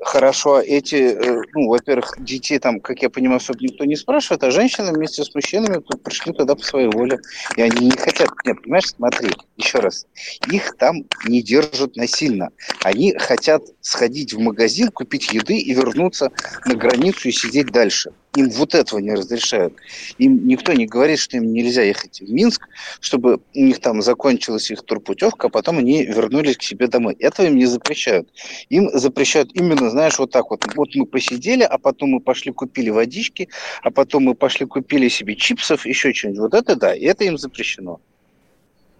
Хорошо, 0.00 0.60
эти, 0.60 0.94
э, 0.94 1.42
ну, 1.54 1.68
во-первых, 1.68 2.14
детей 2.18 2.58
там, 2.58 2.80
как 2.80 3.02
я 3.02 3.10
понимаю, 3.10 3.38
особо 3.38 3.60
никто 3.60 3.84
не 3.84 3.96
спрашивает, 3.96 4.44
а 4.44 4.50
женщины 4.50 4.92
вместе 4.92 5.24
с 5.24 5.34
мужчинами 5.34 5.82
пришли 6.02 6.32
туда 6.32 6.54
по 6.54 6.62
своей 6.62 6.88
воле. 6.88 7.18
И 7.56 7.62
они 7.62 7.86
не 7.86 7.96
хотят, 7.96 8.28
нет, 8.44 8.62
понимаешь, 8.62 8.90
смотри, 8.96 9.30
еще 9.56 9.78
раз, 9.78 10.06
их 10.50 10.76
там 10.76 11.04
не 11.26 11.42
держат 11.42 11.96
насильно. 11.96 12.50
Они 12.82 13.14
хотят 13.16 13.62
сходить 13.80 14.32
в 14.32 14.38
магазин, 14.38 14.88
купить 14.88 15.32
еды 15.32 15.56
и 15.56 15.72
вернуться 15.72 16.30
на 16.66 16.74
границу 16.74 17.28
и 17.28 17.32
сидеть 17.32 17.68
дальше. 17.68 18.12
Им 18.36 18.50
вот 18.50 18.74
этого 18.74 18.98
не 18.98 19.14
разрешают. 19.14 19.74
Им 20.18 20.46
никто 20.46 20.72
не 20.72 20.86
говорит, 20.86 21.18
что 21.18 21.38
им 21.38 21.52
нельзя 21.52 21.82
ехать 21.82 22.20
в 22.20 22.30
Минск, 22.30 22.68
чтобы 23.00 23.40
у 23.54 23.58
них 23.58 23.80
там 23.80 24.02
закончилась 24.02 24.70
их 24.70 24.82
турпутевка, 24.82 25.46
а 25.46 25.50
потом 25.50 25.78
они 25.78 26.04
вернулись 26.04 26.56
к 26.56 26.62
себе 26.62 26.86
домой. 26.86 27.16
Этого 27.18 27.46
им 27.46 27.56
не 27.56 27.66
запрещают. 27.66 28.28
Им 28.68 28.90
запрещают 28.92 29.50
именно, 29.54 29.90
знаешь, 29.90 30.18
вот 30.18 30.30
так 30.30 30.50
вот. 30.50 30.64
Вот 30.74 30.94
мы 30.94 31.06
посидели, 31.06 31.62
а 31.62 31.78
потом 31.78 32.10
мы 32.10 32.20
пошли 32.20 32.52
купили 32.52 32.90
водички, 32.90 33.48
а 33.82 33.90
потом 33.90 34.24
мы 34.24 34.34
пошли 34.34 34.66
купили 34.66 35.08
себе 35.08 35.34
чипсов, 35.34 35.86
еще 35.86 36.12
что-нибудь. 36.12 36.40
Вот 36.40 36.54
это 36.54 36.76
да, 36.76 36.94
это 36.94 37.24
им 37.24 37.38
запрещено. 37.38 38.00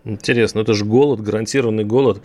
Интересно, 0.05 0.61
это 0.61 0.73
же 0.73 0.85
голод, 0.85 1.21
гарантированный 1.21 1.85
голод. 1.85 2.23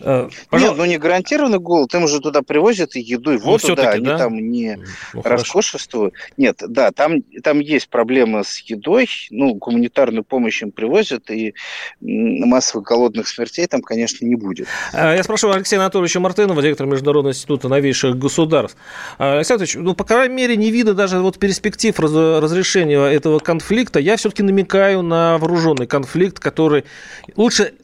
А, 0.00 0.16
Э, 0.16 0.58
Нет, 0.58 0.74
ну 0.76 0.84
не 0.84 0.98
гарантированный 0.98 1.58
голод, 1.58 1.94
им 1.94 2.08
же 2.08 2.20
туда 2.20 2.42
привозят 2.42 2.96
и 2.96 3.00
еду, 3.00 3.32
и 3.32 3.38
ну, 3.38 3.44
воду, 3.44 3.68
ну, 3.68 3.74
да, 3.76 3.90
они 3.90 4.06
да? 4.06 4.18
там 4.18 4.38
не 4.38 4.78
ну, 5.14 5.22
роскошествуют. 5.22 6.14
Нет, 6.36 6.56
да, 6.66 6.90
там, 6.92 7.22
там 7.42 7.60
есть 7.60 7.88
проблемы 7.88 8.44
с 8.44 8.58
едой, 8.60 9.08
ну, 9.30 9.54
гуманитарную 9.54 10.24
помощь 10.24 10.62
им 10.62 10.72
привозят, 10.72 11.30
и 11.30 11.54
массовых 12.00 12.86
голодных 12.86 13.28
смертей 13.28 13.66
там, 13.66 13.82
конечно, 13.82 14.24
не 14.26 14.36
будет. 14.36 14.66
А, 14.92 15.14
я 15.14 15.22
спрашиваю 15.22 15.56
Алексея 15.56 15.80
Анатольевича 15.80 16.20
Мартынова, 16.20 16.60
директора 16.62 16.86
Международного 16.86 17.32
института 17.32 17.68
новейших 17.68 18.18
государств. 18.18 18.78
А, 19.18 19.36
Алексей 19.36 19.54
Анатольевич, 19.54 19.76
ну, 19.76 19.94
по 19.94 20.04
крайней 20.04 20.34
мере, 20.34 20.56
не 20.56 20.70
видно 20.70 20.94
даже 20.94 21.18
вот 21.20 21.38
перспектив 21.38 21.98
разрешения 21.98 22.98
этого 22.98 23.38
конфликта. 23.38 23.98
Я 23.98 24.16
все-таки 24.16 24.42
намекаю 24.42 25.02
на 25.02 25.38
вооруженный 25.38 25.86
конфликт, 25.86 26.38
который 26.38 26.84
лучше 27.36 27.74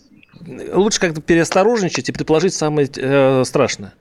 лучше 0.73 1.01
как-то 1.01 1.21
переосторожничать 1.21 2.09
и 2.09 2.13
предположить 2.13 2.55
самое 2.55 2.89
э, 2.95 3.45
страшное. 3.45 3.95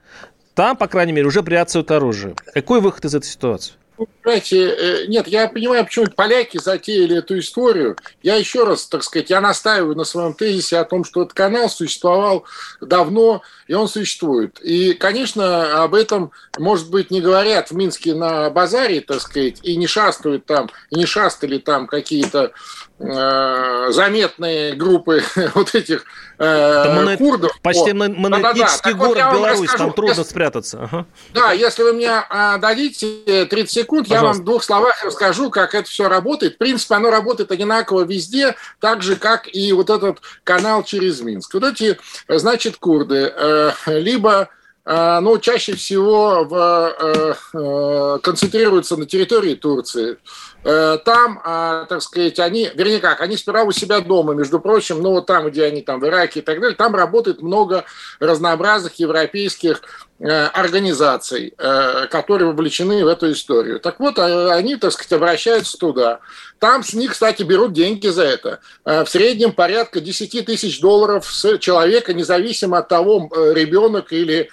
Там, 0.54 0.76
по 0.76 0.86
крайней 0.86 1.12
мере, 1.12 1.26
уже 1.26 1.42
бряцают 1.42 1.90
оружие. 1.90 2.34
Какой 2.52 2.80
выход 2.80 3.04
из 3.04 3.14
этой 3.14 3.26
ситуации? 3.26 3.74
Понимаете, 4.22 4.68
э, 4.70 5.06
нет, 5.06 5.28
я 5.28 5.48
понимаю, 5.48 5.84
почему 5.84 6.06
поляки 6.06 6.58
затеяли 6.58 7.18
эту 7.18 7.38
историю. 7.38 7.96
Я 8.22 8.36
еще 8.36 8.64
раз, 8.64 8.86
так 8.86 9.02
сказать, 9.02 9.30
я 9.30 9.40
настаиваю 9.40 9.96
на 9.96 10.04
своем 10.04 10.34
тезисе 10.34 10.78
о 10.78 10.84
том, 10.84 11.04
что 11.04 11.22
этот 11.22 11.34
канал 11.34 11.68
существовал 11.68 12.44
давно, 12.80 13.42
и 13.66 13.74
он 13.74 13.88
существует. 13.88 14.58
И, 14.62 14.94
конечно, 14.94 15.82
об 15.82 15.94
этом, 15.94 16.32
может 16.58 16.90
быть, 16.90 17.10
не 17.10 17.20
говорят 17.20 17.70
в 17.70 17.74
Минске 17.74 18.14
на 18.14 18.48
базаре, 18.50 19.00
так 19.02 19.20
сказать, 19.20 19.60
и 19.62 19.76
не 19.76 19.86
шастают 19.86 20.46
там, 20.46 20.70
не 20.90 21.04
шастали 21.04 21.58
там 21.58 21.86
какие-то 21.86 22.52
э, 22.98 23.86
заметные 23.90 24.74
группы 24.74 25.22
вот 25.54 25.74
этих 25.74 26.04
э, 26.38 27.16
курдов. 27.16 27.52
Почти 27.62 27.90
О, 27.90 27.94
монетический 27.94 28.92
да, 28.92 28.98
да, 28.98 29.06
город 29.06 29.24
вот 29.24 29.34
Беларусь, 29.34 29.60
расскажу, 29.60 29.84
там 29.84 29.92
трудно 29.92 30.10
если, 30.12 30.30
спрятаться. 30.30 30.78
Ага. 30.82 31.06
Да, 31.34 31.52
если 31.52 31.82
вы 31.82 31.92
мне 31.92 32.10
э, 32.10 32.58
дадите 32.58 33.46
30 33.46 33.70
секунд, 33.70 34.08
Пожалуйста. 34.08 34.14
я 34.14 34.22
вам 34.22 34.40
в 34.40 34.44
двух 34.44 34.64
словах 34.64 35.04
расскажу, 35.04 35.50
как 35.50 35.74
это 35.74 35.88
все 35.88 36.08
работает. 36.08 36.54
В 36.54 36.58
принципе, 36.58 36.94
оно 36.94 37.10
работает 37.10 37.50
одинаково 37.50 38.02
везде, 38.02 38.56
так 38.80 39.02
же, 39.02 39.16
как 39.16 39.48
и 39.52 39.72
вот 39.72 39.90
этот 39.90 40.20
канал 40.44 40.82
через 40.82 41.20
Минск. 41.20 41.54
Вот 41.54 41.64
эти, 41.64 41.98
значит, 42.28 42.76
курды, 42.76 43.32
э, 43.34 43.72
либо 43.86 44.48
ну, 44.84 45.38
чаще 45.38 45.76
всего 45.76 46.44
в, 46.44 46.54
э, 46.56 47.34
э, 47.54 48.18
концентрируются 48.20 48.96
на 48.96 49.06
территории 49.06 49.54
Турции, 49.54 50.18
Э, 50.64 50.98
там, 51.04 51.40
а, 51.44 51.86
так 51.86 52.02
сказать, 52.02 52.38
они, 52.38 52.70
вернее 52.74 53.00
как, 53.00 53.20
они 53.20 53.36
сперва 53.36 53.64
у 53.64 53.72
себя 53.72 54.00
дома, 54.00 54.34
между 54.34 54.60
прочим, 54.60 55.02
ну 55.02 55.10
вот 55.10 55.26
там, 55.26 55.48
где 55.48 55.64
они 55.64 55.82
там 55.82 55.98
в 55.98 56.06
Ираке 56.06 56.38
и 56.38 56.42
так 56.42 56.60
далее, 56.60 56.76
там 56.76 56.94
работает 56.94 57.42
много 57.42 57.84
разнообразных 58.20 58.94
европейских 58.94 59.82
организаций, 60.30 61.54
э, 61.58 62.06
которые 62.08 62.48
вовлечены 62.52 63.04
в 63.04 63.08
эту 63.08 63.32
историю. 63.32 63.80
Так 63.80 63.98
вот, 63.98 64.18
а, 64.18 64.52
они, 64.54 64.76
так 64.76 64.92
сказать, 64.92 65.12
обращаются 65.12 65.76
туда. 65.76 66.20
Там 66.58 66.84
с 66.84 66.94
них, 66.94 67.12
кстати, 67.12 67.42
берут 67.42 67.72
деньги 67.72 68.06
за 68.06 68.22
это. 68.22 68.60
В 68.84 69.06
среднем 69.06 69.50
порядка 69.50 70.00
10 70.00 70.46
тысяч 70.46 70.80
долларов 70.80 71.26
с 71.26 71.58
человека, 71.58 72.14
независимо 72.14 72.78
от 72.78 72.86
того, 72.86 73.28
ребенок 73.52 74.12
или 74.12 74.48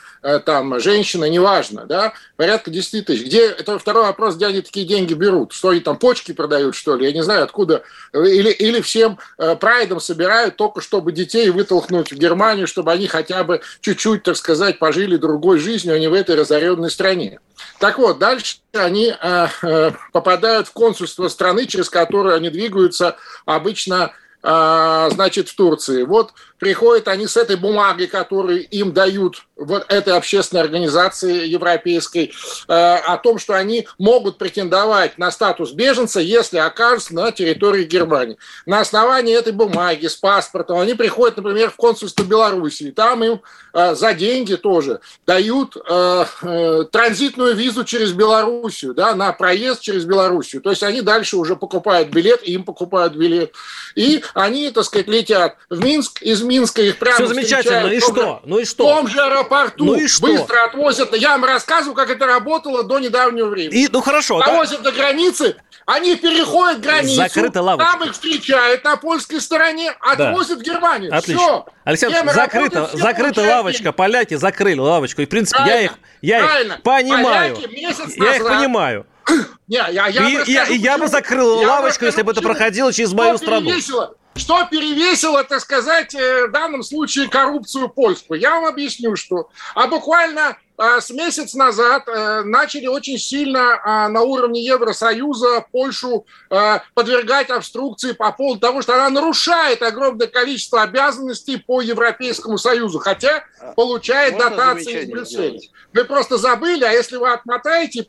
там 0.45 0.79
женщина, 0.79 1.25
неважно, 1.25 1.85
да, 1.85 2.13
порядка 2.35 2.71
10 2.71 3.05
тысяч. 3.05 3.25
Где, 3.25 3.45
это 3.45 3.77
второй 3.77 4.05
вопрос, 4.05 4.37
где 4.37 4.47
они 4.47 4.61
такие 4.61 4.87
деньги 4.87 5.13
берут, 5.13 5.53
что 5.53 5.69
они 5.69 5.81
там 5.81 5.97
почки 5.97 6.31
продают, 6.31 6.73
что 6.75 6.95
ли, 6.95 7.05
я 7.05 7.11
не 7.11 7.23
знаю 7.23 7.43
откуда, 7.43 7.83
или, 8.11 8.49
или 8.49 8.81
всем 8.81 9.19
э, 9.37 9.55
прайдом 9.55 9.99
собирают 9.99 10.55
только 10.55 10.81
чтобы 10.81 11.11
детей 11.11 11.49
вытолкнуть 11.51 12.11
в 12.11 12.17
Германию, 12.17 12.65
чтобы 12.65 12.91
они 12.91 13.05
хотя 13.05 13.43
бы 13.43 13.61
чуть-чуть, 13.81 14.23
так 14.23 14.35
сказать, 14.35 14.79
пожили 14.79 15.17
другой 15.17 15.58
жизнью, 15.59 15.95
а 15.95 16.09
в 16.09 16.13
этой 16.13 16.35
разоренной 16.35 16.89
стране. 16.89 17.39
Так 17.79 17.97
вот, 17.97 18.19
дальше 18.19 18.57
они 18.73 19.13
э, 19.19 19.47
э, 19.61 19.91
попадают 20.11 20.67
в 20.67 20.73
консульство 20.73 21.27
страны, 21.27 21.65
через 21.65 21.89
которую 21.89 22.35
они 22.35 22.49
двигаются 22.49 23.17
обычно 23.45 24.11
э, 24.43 25.09
значит, 25.11 25.49
в 25.49 25.55
Турции. 25.55 26.03
Вот 26.03 26.33
приходят 26.59 27.07
они 27.07 27.25
с 27.25 27.37
этой 27.37 27.55
бумагой, 27.55 28.07
которую 28.07 28.67
им 28.67 28.93
дают 28.93 29.43
вот 29.55 29.85
этой 29.89 30.13
общественной 30.15 30.61
организации 30.61 31.47
европейской, 31.47 32.31
э, 32.67 32.73
о 32.73 33.17
том, 33.17 33.39
что 33.39 33.53
они 33.55 33.87
могут 33.97 34.37
претендовать 34.37 35.17
на 35.17 35.31
статус 35.31 35.71
беженца, 35.71 36.19
если 36.19 36.57
окажутся 36.57 37.13
на 37.13 37.31
территории 37.31 37.83
Германии. 37.83 38.37
На 38.65 38.79
основании 38.79 39.37
этой 39.37 39.53
бумаги 39.53 40.07
с 40.07 40.15
паспортом 40.15 40.79
они 40.79 40.93
приходят, 40.93 41.37
например, 41.37 41.71
в 41.71 41.75
консульство 41.75 42.23
Белоруссии. 42.23 42.91
Там 42.91 43.23
им 43.23 43.41
э, 43.73 43.95
за 43.95 44.13
деньги 44.13 44.55
тоже 44.55 45.01
дают 45.25 45.75
э, 45.75 46.25
транзитную 46.91 47.55
визу 47.55 47.83
через 47.83 48.11
Белоруссию, 48.13 48.93
да, 48.93 49.15
на 49.15 49.31
проезд 49.33 49.81
через 49.81 50.05
Белоруссию. 50.05 50.61
То 50.61 50.69
есть 50.69 50.83
они 50.83 51.01
дальше 51.01 51.37
уже 51.37 51.55
покупают 51.55 52.09
билет, 52.09 52.43
им 52.43 52.63
покупают 52.63 53.15
билет. 53.15 53.53
И 53.95 54.23
они, 54.33 54.71
так 54.71 54.85
сказать, 54.85 55.07
летят 55.07 55.57
в 55.69 55.83
Минск 55.83 56.21
из 56.21 56.41
Минска 56.49 56.81
их 56.81 56.97
прямо 56.97 57.15
Все 57.15 57.27
замечательно, 57.27 57.87
и 57.87 57.99
что? 57.99 58.41
Ну 58.43 58.57
и 58.57 58.65
что? 58.65 58.83
В 58.83 58.95
том 58.95 59.07
же 59.07 59.21
аэропорту 59.21 59.85
ну 59.85 59.95
и 59.95 60.07
что? 60.07 60.27
быстро 60.27 60.65
отвозят. 60.65 61.15
Я 61.15 61.29
вам 61.29 61.45
рассказываю, 61.45 61.95
как 61.95 62.09
это 62.09 62.25
работало 62.25 62.83
до 62.83 62.97
недавнего 62.97 63.49
времени. 63.49 63.83
И, 63.83 63.87
ну 63.91 64.01
хорошо. 64.01 64.39
Отвозят 64.39 64.81
да? 64.81 64.89
до 64.89 64.97
границы, 64.97 65.57
они 65.85 66.15
переходят 66.15 66.81
границу, 66.81 67.15
Закрыта 67.15 67.61
лавочка. 67.61 67.91
там 67.91 68.03
их 68.03 68.13
встречают 68.13 68.83
на 68.83 68.97
польской 68.97 69.39
стороне, 69.39 69.91
отвозят 70.01 70.57
да. 70.57 70.63
в 70.63 70.65
Германию. 70.65 71.15
Отлично. 71.15 71.43
Все. 71.43 71.65
Александр, 71.83 72.33
закрыта, 72.33 72.89
закрыта 72.93 73.41
лавочка, 73.41 73.91
поляки 73.91 74.33
закрыли 74.33 74.79
лавочку. 74.79 75.21
И, 75.21 75.25
в 75.25 75.29
принципе, 75.29 75.59
Правильно. 75.59 75.97
я 76.21 76.39
их, 76.39 76.59
я 76.59 76.61
их 76.61 76.81
понимаю. 76.81 77.57
я 78.17 78.35
их 78.35 78.43
понимаю. 78.43 79.05
Не, 79.67 79.75
я, 79.75 80.07
я, 80.07 80.07
и, 80.07 80.51
я, 80.51 80.63
и 80.65 80.75
я 80.75 80.97
бы 80.97 81.07
закрыл 81.07 81.61
я 81.61 81.67
лавочку, 81.67 82.05
если 82.05 82.23
бы 82.23 82.31
это 82.31 82.41
проходило 82.41 82.91
через 82.91 83.13
мою 83.13 83.37
страну. 83.37 83.71
Весело 83.71 84.15
что 84.39 84.65
перевесило, 84.65 85.43
так 85.43 85.59
сказать, 85.59 86.15
э, 86.15 86.47
в 86.47 86.51
данном 86.51 86.83
случае 86.83 87.27
коррупцию 87.27 87.89
польскую? 87.89 88.39
Я 88.39 88.55
вам 88.55 88.65
объясню, 88.65 89.15
что. 89.15 89.49
А 89.75 89.87
буквально 89.87 90.57
с 90.79 91.09
месяц 91.09 91.55
назад 91.55 92.07
э, 92.07 92.43
начали 92.43 92.87
очень 92.87 93.17
сильно 93.17 93.81
а, 93.83 94.07
на 94.07 94.21
уровне 94.21 94.63
Евросоюза 94.63 95.65
Польшу 95.73 96.25
а, 96.49 96.81
подвергать 96.93 97.49
обструкции 97.49 98.13
по 98.13 98.31
поводу 98.31 98.61
того, 98.61 98.81
что 98.81 98.93
она 98.95 99.09
нарушает 99.09 99.81
огромное 99.81 100.27
количество 100.27 100.81
обязанностей 100.81 101.57
по 101.57 101.81
Европейскому 101.81 102.57
Союзу, 102.57 102.99
хотя 102.99 103.43
получает 103.75 104.35
Можно 104.35 104.49
дотации 104.51 105.01
из 105.01 105.09
Брюсселя. 105.09 105.59
Вы 105.91 106.05
просто 106.05 106.37
забыли, 106.37 106.85
а 106.85 106.91
если 106.93 107.17
вы 107.17 107.29
отмотаете, 107.29 108.05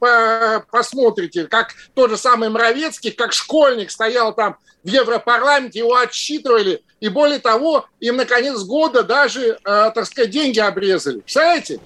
посмотрите, 0.70 1.48
как 1.48 1.74
тот 1.94 2.11
же 2.11 2.16
самый 2.16 2.50
Моровецкий, 2.50 3.11
как 3.11 3.33
школьник 3.33 3.90
стоял 3.90 4.33
там 4.33 4.59
в 4.85 4.88
Европарламенте, 4.88 5.80
его 5.80 5.96
отсчитывали, 5.96 6.85
и 7.00 7.09
более 7.09 7.40
того, 7.40 7.87
им 7.98 8.16
на 8.16 8.26
конец 8.26 8.61
года 8.62 9.02
даже, 9.02 9.59
так 9.64 10.06
сказать, 10.06 10.30
деньги 10.30 10.61
обрезали. 10.61 11.20
Представляете? 11.20 11.80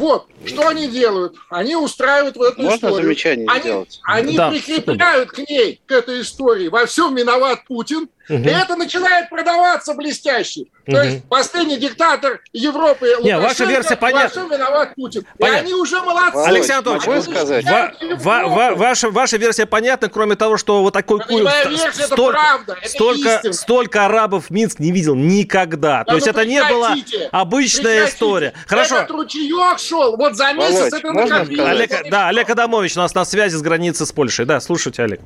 Вот, 0.00 0.28
что 0.46 0.66
они 0.66 0.88
делают? 0.88 1.36
Они 1.50 1.76
устраивают 1.76 2.34
в 2.34 2.40
эту 2.40 2.62
Можно 2.62 2.74
историю. 2.74 3.02
замечание 3.02 3.46
они, 3.50 3.60
сделать? 3.60 4.00
Они 4.04 4.34
да. 4.34 4.50
прикрепляют 4.50 5.30
к 5.30 5.38
ней, 5.46 5.78
к 5.84 5.92
этой 5.92 6.22
истории, 6.22 6.68
во 6.68 6.86
всем 6.86 7.14
виноват 7.14 7.66
Путин, 7.66 8.08
Угу. 8.30 8.42
И 8.44 8.48
это 8.48 8.76
начинает 8.76 9.28
продаваться 9.28 9.94
блестяще. 9.94 10.62
Угу. 10.86 10.92
То 10.96 11.02
есть 11.02 11.24
последний 11.24 11.76
диктатор 11.76 12.40
Европы 12.52 13.16
Не, 13.22 13.38
ваша 13.38 13.64
версия 13.64 13.96
понятна. 13.96 14.40
виноват 14.40 14.94
Путин. 14.94 15.26
Понятно. 15.38 15.58
И 15.58 15.60
они 15.64 15.74
уже 15.74 16.00
молодцы. 16.00 16.38
Александр 16.46 16.90
Анатольевич, 16.92 17.24
сказать? 17.24 17.64
Ва- 17.64 17.92
ва- 18.18 18.46
ва- 18.46 18.74
ваша, 18.76 19.10
ваша 19.10 19.36
версия 19.36 19.66
понятна, 19.66 20.08
кроме 20.08 20.36
того, 20.36 20.56
что 20.56 20.82
вот 20.82 20.92
такой 20.92 21.20
куй... 21.20 21.42
Версия, 21.42 22.06
столько, 22.06 22.32
правда, 22.38 22.76
столько, 22.84 23.52
столько 23.52 24.06
арабов 24.06 24.50
Минск 24.50 24.78
не 24.78 24.92
видел 24.92 25.14
никогда. 25.16 25.98
Да, 25.98 26.04
То 26.04 26.14
есть 26.14 26.26
ну, 26.26 26.30
это 26.32 26.44
не 26.44 26.62
была 26.62 26.94
обычная 27.32 28.06
история. 28.06 28.54
Хорошо. 28.66 28.98
Этот 28.98 29.10
ручеек 29.10 29.78
шел, 29.78 30.16
вот 30.16 30.36
за 30.36 30.52
месяц 30.52 30.78
Володь, 30.78 30.94
это 30.94 31.12
накопилось. 31.12 31.68
Олег, 31.68 32.10
да, 32.10 32.28
Олег 32.28 32.48
Адамович 32.48 32.96
у 32.96 33.00
нас 33.00 33.14
на 33.14 33.24
связи 33.24 33.56
с 33.56 33.62
границы 33.62 34.06
с 34.06 34.12
Польшей. 34.12 34.44
Да, 34.44 34.60
слушайте, 34.60 35.02
Олег. 35.02 35.20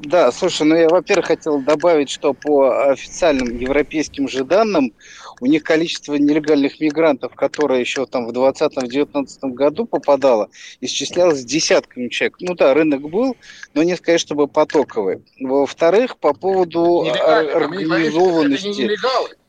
Да, 0.00 0.32
слушай, 0.32 0.66
ну 0.66 0.74
я, 0.74 0.88
во-первых, 0.88 1.26
хотел 1.26 1.60
добавить, 1.60 2.10
что 2.10 2.32
по 2.34 2.90
официальным 2.90 3.56
европейским 3.56 4.28
же 4.28 4.44
данным 4.44 4.92
у 5.40 5.46
них 5.46 5.62
количество 5.62 6.14
нелегальных 6.14 6.80
мигрантов, 6.80 7.34
которые 7.34 7.80
еще 7.80 8.06
там 8.06 8.26
в 8.26 8.30
2020-2019 8.30 9.26
году 9.50 9.86
попадало, 9.86 10.48
исчислялось 10.80 11.44
десятками 11.44 12.08
человек. 12.08 12.36
Ну 12.40 12.54
да, 12.54 12.74
рынок 12.74 13.02
был, 13.02 13.36
но 13.74 13.82
не 13.82 13.96
сказать, 13.96 14.20
чтобы 14.20 14.48
потоковый. 14.48 15.22
Во-вторых, 15.40 16.18
по 16.18 16.32
поводу 16.34 17.02
организованности. 17.02 18.90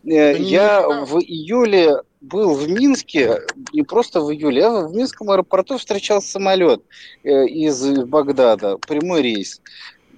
Э, 0.07 0.37
я 0.37 0.87
в 0.87 1.17
июле 1.19 2.01
был 2.21 2.53
в 2.53 2.69
Минске, 2.69 3.41
не 3.73 3.83
просто 3.83 4.21
в 4.21 4.31
июле, 4.31 4.61
я 4.61 4.71
в 4.81 4.95
Минском 4.95 5.29
аэропорту 5.29 5.77
встречал 5.77 6.21
самолет 6.21 6.83
э, 7.23 7.45
из 7.47 7.83
Багдада, 8.05 8.77
прямой 8.77 9.21
рейс. 9.21 9.61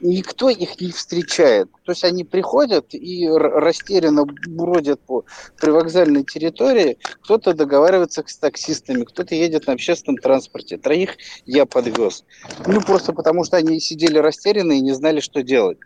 Никто 0.01 0.49
их 0.49 0.79
не 0.79 0.91
встречает. 0.91 1.69
То 1.83 1.91
есть 1.91 2.03
они 2.03 2.23
приходят 2.23 2.93
и 2.93 3.27
растерянно 3.27 4.25
бродят 4.25 4.99
по 5.01 5.25
привокзальной 5.59 6.23
территории. 6.23 6.97
Кто-то 7.23 7.53
договаривается 7.53 8.23
с 8.25 8.37
таксистами, 8.37 9.03
кто-то 9.03 9.35
едет 9.35 9.67
на 9.67 9.73
общественном 9.73 10.17
транспорте. 10.17 10.77
Троих 10.77 11.17
я 11.45 11.65
подвез. 11.65 12.23
Ну, 12.65 12.81
просто 12.81 13.13
потому 13.13 13.43
что 13.43 13.57
они 13.57 13.79
сидели 13.79 14.17
растерянные 14.17 14.79
и 14.79 14.81
не 14.81 14.93
знали, 14.93 15.19
что 15.19 15.43
делать. 15.43 15.77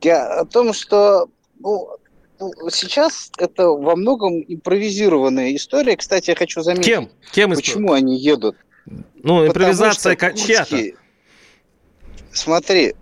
Я 0.00 0.40
о 0.40 0.44
том, 0.44 0.72
что 0.72 1.28
ну, 1.60 1.88
ну 2.38 2.70
сейчас 2.70 3.30
это 3.38 3.68
во 3.68 3.96
многом 3.96 4.42
импровизированная 4.46 5.54
история. 5.54 5.96
Кстати, 5.96 6.30
я 6.30 6.36
хочу 6.36 6.62
заметить, 6.62 6.86
Кем? 6.86 7.10
Кем 7.32 7.50
почему 7.50 7.92
они 7.92 8.18
едут. 8.18 8.56
Ну, 9.14 9.46
импровизация 9.46 10.16
чья-то. 10.16 10.98
Смотри, 12.32 12.94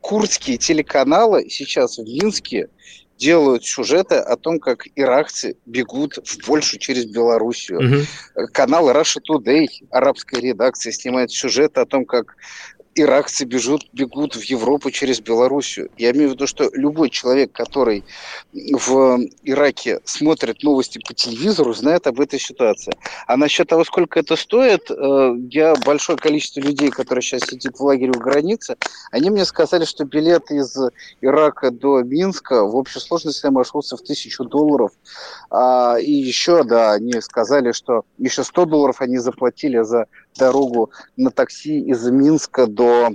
курдские 0.00 0.58
телеканалы 0.58 1.48
сейчас 1.48 1.98
в 1.98 2.04
Минске 2.04 2.68
делают 3.16 3.64
сюжеты 3.64 4.16
о 4.16 4.36
том, 4.36 4.58
как 4.58 4.86
иракцы 4.96 5.56
бегут 5.64 6.18
в 6.24 6.44
Польшу 6.44 6.78
через 6.78 7.04
Белоруссию. 7.06 7.78
Угу. 7.78 8.46
Канал 8.52 8.90
Russia 8.90 9.20
Today, 9.28 9.68
арабская 9.90 10.40
редакция, 10.40 10.92
снимает 10.92 11.30
сюжеты 11.30 11.80
о 11.80 11.86
том, 11.86 12.04
как 12.04 12.36
иракцы 12.94 13.44
бежут, 13.44 13.88
бегут 13.92 14.36
в 14.36 14.42
Европу 14.42 14.90
через 14.90 15.20
Белоруссию. 15.20 15.90
Я 15.96 16.10
имею 16.12 16.30
в 16.30 16.32
виду, 16.32 16.46
что 16.46 16.70
любой 16.72 17.10
человек, 17.10 17.52
который 17.52 18.04
в 18.52 19.20
Ираке 19.44 20.00
смотрит 20.04 20.62
новости 20.62 21.00
по 21.06 21.14
телевизору, 21.14 21.72
знает 21.72 22.06
об 22.06 22.20
этой 22.20 22.38
ситуации. 22.38 22.92
А 23.26 23.36
насчет 23.36 23.68
того, 23.68 23.84
сколько 23.84 24.20
это 24.20 24.36
стоит, 24.36 24.90
э, 24.90 25.34
я 25.50 25.74
большое 25.86 26.18
количество 26.18 26.60
людей, 26.60 26.90
которые 26.90 27.22
сейчас 27.22 27.42
сидят 27.42 27.76
в 27.76 27.80
лагере 27.80 28.10
у 28.10 28.20
границы, 28.20 28.76
они 29.10 29.30
мне 29.30 29.44
сказали, 29.44 29.84
что 29.84 30.04
билет 30.04 30.50
из 30.50 30.76
Ирака 31.20 31.70
до 31.70 32.02
Минска 32.02 32.64
в 32.64 32.76
общей 32.76 33.00
сложности 33.00 33.46
обошелся 33.46 33.96
в 33.96 34.02
тысячу 34.02 34.44
долларов. 34.44 34.92
А, 35.50 35.96
и 35.98 36.12
еще, 36.12 36.64
да, 36.64 36.92
они 36.92 37.20
сказали, 37.20 37.72
что 37.72 38.04
еще 38.18 38.44
100 38.44 38.66
долларов 38.66 39.00
они 39.00 39.18
заплатили 39.18 39.82
за 39.82 40.06
дорогу 40.36 40.90
на 41.16 41.30
такси 41.30 41.80
из 41.80 42.08
Минска 42.08 42.66
до 42.66 43.10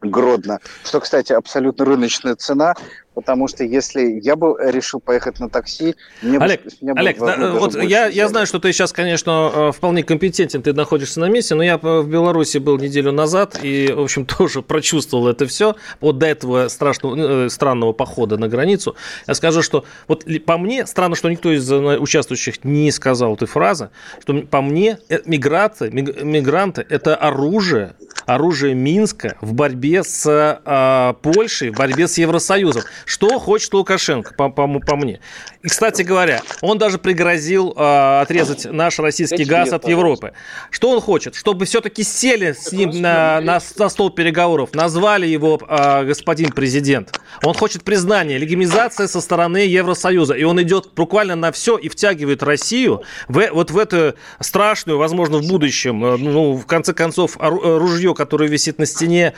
Гродно. 0.00 0.58
Что, 0.84 1.00
кстати, 1.00 1.32
абсолютно 1.32 1.84
рыночная 1.84 2.34
цена 2.34 2.74
потому 3.14 3.48
что 3.48 3.64
если 3.64 4.20
я 4.22 4.36
бы 4.36 4.56
решил 4.58 5.00
поехать 5.00 5.40
на 5.40 5.48
такси, 5.48 5.94
мне 6.22 6.38
Олег, 6.38 6.64
бы, 6.64 6.70
меня 6.80 6.92
Олег, 6.96 7.18
бы, 7.18 7.26
да, 7.26 7.50
вот 7.52 7.82
я, 7.82 8.06
я 8.06 8.28
знаю, 8.28 8.46
что 8.46 8.58
ты 8.58 8.72
сейчас, 8.72 8.92
конечно, 8.92 9.50
э, 9.52 9.72
вполне 9.72 10.02
компетентен, 10.02 10.62
ты 10.62 10.72
находишься 10.72 11.20
на 11.20 11.28
месте, 11.28 11.54
но 11.54 11.62
я 11.62 11.78
в 11.78 12.06
Беларуси 12.06 12.58
был 12.58 12.78
неделю 12.78 13.12
назад 13.12 13.58
и, 13.62 13.92
в 13.92 14.00
общем, 14.00 14.26
тоже 14.38 14.62
прочувствовал 14.62 15.28
это 15.28 15.46
все 15.46 15.76
вот 16.00 16.18
до 16.18 16.26
этого 16.26 16.68
страшного, 16.68 17.46
э, 17.46 17.48
странного 17.48 17.92
похода 17.92 18.36
на 18.36 18.48
границу. 18.48 18.96
Я 19.26 19.34
скажу, 19.34 19.62
что 19.62 19.84
вот 20.08 20.24
по 20.46 20.58
мне, 20.58 20.86
странно, 20.86 21.16
что 21.16 21.28
никто 21.28 21.52
из 21.52 21.70
э, 21.70 21.76
участвующих 21.98 22.64
не 22.64 22.90
сказал 22.90 23.34
этой 23.34 23.48
фразы, 23.48 23.90
что 24.20 24.34
по 24.42 24.62
мне 24.62 24.98
миграция, 25.26 25.90
мигранты– 25.90 26.84
это 26.88 27.14
оружие, 27.16 27.94
оружие 28.26 28.74
Минска 28.74 29.36
в 29.40 29.52
борьбе 29.52 30.02
с 30.02 30.26
э, 30.28 31.14
Польшей, 31.22 31.70
в 31.70 31.76
борьбе 31.76 32.08
с 32.08 32.18
Евросоюзом. 32.18 32.82
Что 33.04 33.38
хочет 33.38 33.72
Лукашенко, 33.74 34.34
по, 34.34 34.48
по, 34.48 34.66
по 34.66 34.96
мне? 34.96 35.20
И, 35.62 35.68
кстати 35.68 36.02
говоря, 36.02 36.42
он 36.60 36.78
даже 36.78 36.98
пригрозил 36.98 37.72
э, 37.76 38.20
отрезать 38.22 38.64
наш 38.64 38.98
российский 38.98 39.44
газ 39.44 39.72
от 39.72 39.88
Европы. 39.88 40.32
Что 40.70 40.90
он 40.90 41.00
хочет? 41.00 41.34
Чтобы 41.34 41.64
все-таки 41.64 42.02
сели 42.02 42.52
с 42.52 42.72
ним 42.72 42.90
на, 43.00 43.40
на, 43.40 43.60
на 43.76 43.88
стол 43.88 44.10
переговоров, 44.10 44.74
назвали 44.74 45.26
его 45.26 45.60
э, 45.68 46.04
господин 46.04 46.52
президент. 46.52 47.20
Он 47.44 47.54
хочет 47.54 47.84
признания, 47.84 48.38
легимизация 48.38 49.06
со 49.06 49.20
стороны 49.20 49.58
Евросоюза. 49.58 50.34
И 50.34 50.44
он 50.44 50.60
идет 50.62 50.90
буквально 50.94 51.36
на 51.36 51.52
все 51.52 51.76
и 51.76 51.88
втягивает 51.88 52.42
Россию 52.42 53.02
в, 53.28 53.48
вот 53.52 53.70
в 53.70 53.78
эту 53.78 54.14
страшную, 54.40 54.98
возможно, 54.98 55.38
в 55.38 55.48
будущем, 55.48 56.00
ну, 56.00 56.54
в 56.54 56.66
конце 56.66 56.92
концов, 56.92 57.36
ружье, 57.38 58.14
которое 58.14 58.48
висит 58.48 58.78
на 58.78 58.86
стене, 58.86 59.34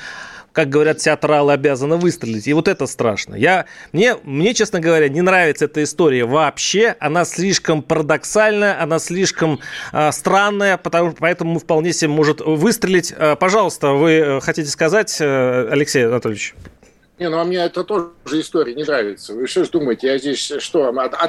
как 0.54 0.68
говорят 0.68 0.98
театралы, 0.98 1.52
обязаны 1.52 1.96
выстрелить. 1.96 2.46
И 2.46 2.52
вот 2.52 2.68
это 2.68 2.86
страшно. 2.86 3.34
Я, 3.34 3.66
мне, 3.92 4.16
мне, 4.22 4.54
честно 4.54 4.78
говоря, 4.78 5.08
не 5.08 5.20
нравится 5.20 5.64
эта 5.64 5.82
история 5.82 6.24
вообще. 6.24 6.94
Она 7.00 7.24
слишком 7.24 7.82
парадоксальная, 7.82 8.80
она 8.80 9.00
слишком 9.00 9.58
э, 9.92 10.12
странная, 10.12 10.78
потому, 10.78 11.12
поэтому 11.12 11.58
вполне 11.58 11.92
себе 11.92 12.08
может 12.08 12.40
выстрелить. 12.40 13.12
Э, 13.16 13.34
пожалуйста, 13.34 13.90
вы 13.90 14.12
э, 14.12 14.40
хотите 14.40 14.70
сказать, 14.70 15.16
э, 15.20 15.68
Алексей 15.72 16.06
Анатольевич? 16.06 16.54
Не, 17.18 17.28
ну 17.28 17.38
а 17.38 17.44
мне 17.44 17.58
это 17.58 17.82
тоже 17.82 18.10
история 18.32 18.74
не 18.74 18.84
нравится. 18.84 19.34
Вы 19.34 19.48
что 19.48 19.64
ж 19.64 19.68
думаете, 19.70 20.06
я 20.06 20.18
здесь 20.18 20.52
что, 20.58 20.88